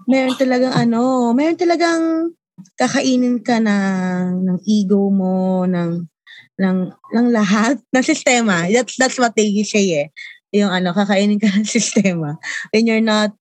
[0.07, 2.35] meron talagang ano, meron talagang
[2.79, 6.07] kakainin ka ng, ng ego mo, ng,
[6.59, 8.71] ng, ng lahat, ng sistema.
[8.71, 10.09] That's, that's what they say eh.
[10.55, 12.39] Yung ano, kakainin ka ng sistema.
[12.71, 13.35] When you're not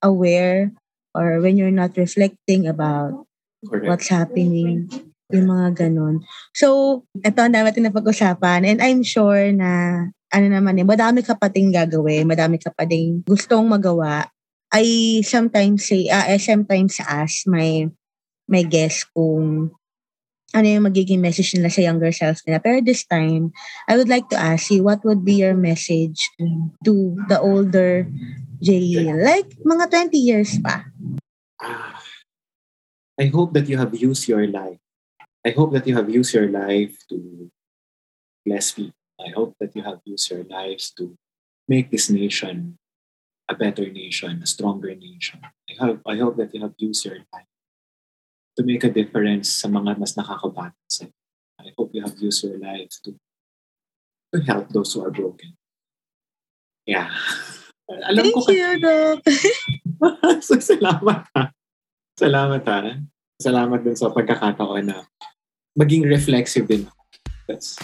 [0.00, 0.72] aware
[1.12, 3.27] or when you're not reflecting about
[3.66, 3.90] Correct.
[3.90, 4.86] what's happening,
[5.34, 6.22] yung mga ganun.
[6.54, 11.34] So, ito ang dami natin napag-usapan and I'm sure na ano naman eh, madami ka
[11.34, 14.30] pating gagawin, madami ka pating gustong magawa.
[14.68, 17.88] I sometimes say, uh, I sometimes ask my
[18.46, 19.72] my guest kung
[20.54, 22.60] ano yung magiging message nila sa younger self nila.
[22.60, 23.52] Pero this time,
[23.84, 26.24] I would like to ask you, what would be your message
[26.84, 28.08] to the older
[28.64, 29.12] Jay?
[29.12, 30.88] Like, mga 20 years pa.
[31.60, 32.00] Ah,
[33.18, 34.78] I hope that you have used your life.
[35.44, 37.50] I hope that you have used your life to
[38.46, 38.94] bless people.
[39.18, 41.18] I hope that you have used your lives to
[41.66, 42.78] make this nation
[43.48, 45.40] a better nation, a stronger nation.
[45.42, 47.50] I hope, I hope that you have used your life
[48.56, 50.74] to make a difference sa mga mas nakakabata
[51.58, 53.18] I hope you have used your life to
[54.34, 55.58] to help those who are broken.
[56.86, 57.10] Yeah.
[57.88, 59.18] Alam Thank ko you, Doc.
[60.44, 61.50] so, salamat ha.
[62.18, 62.98] Salamat ha.
[63.38, 65.06] Salamat din sa pagkakataon na
[65.78, 66.90] maging reflexive din.
[67.46, 67.78] That's,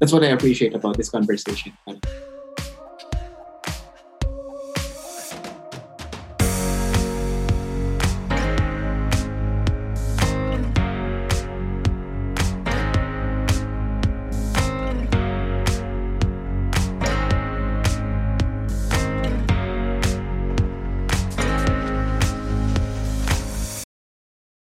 [0.00, 1.76] that's what I appreciate about this conversation.